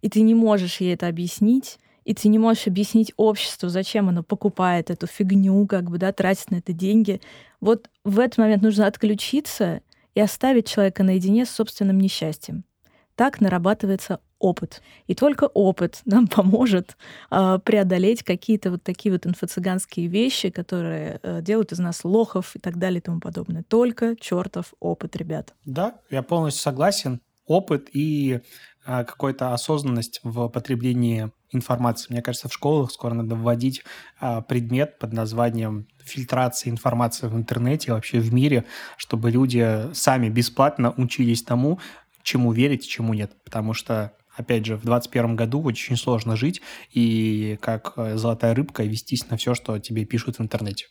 [0.01, 4.23] и ты не можешь ей это объяснить, и ты не можешь объяснить обществу, зачем оно
[4.23, 7.21] покупает эту фигню, как бы, да, тратит на это деньги.
[7.59, 9.81] Вот в этот момент нужно отключиться
[10.15, 12.63] и оставить человека наедине с собственным несчастьем.
[13.17, 14.83] Так нарабатывается опыт.
[15.07, 16.95] И только опыт нам поможет
[17.31, 22.59] э, преодолеть какие-то вот такие вот инфо-цыганские вещи, которые э, делают из нас лохов и
[22.59, 23.63] так далее и тому подобное.
[23.63, 25.55] Только чертов опыт, ребят.
[25.65, 27.19] Да, я полностью согласен.
[27.47, 28.41] Опыт и
[28.85, 32.11] э, какая-то осознанность в потреблении информации.
[32.11, 33.83] Мне кажется, в школах скоро надо вводить
[34.21, 38.65] э, предмет под названием фильтрация информации в интернете вообще в мире,
[38.95, 41.79] чтобы люди сами бесплатно учились тому,
[42.27, 43.31] чему верить, чему нет.
[43.45, 46.61] Потому что опять же, в 2021 году очень сложно жить
[46.91, 50.87] и как э, золотая рыбка вестись на все, что тебе пишут в интернете.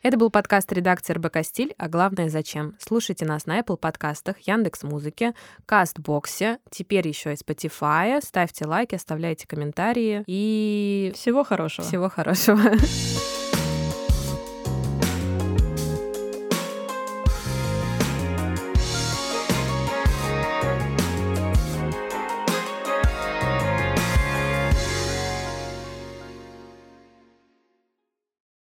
[0.00, 2.76] Это был подкаст редакции РБК «Стиль», а главное «Зачем?».
[2.78, 5.34] Слушайте нас на Apple подкастах, Яндекс Музыке,
[5.66, 8.20] Кастбоксе, теперь еще и Spotify.
[8.24, 11.12] Ставьте лайки, оставляйте комментарии и...
[11.14, 11.86] Всего хорошего.
[11.86, 12.60] Всего хорошего.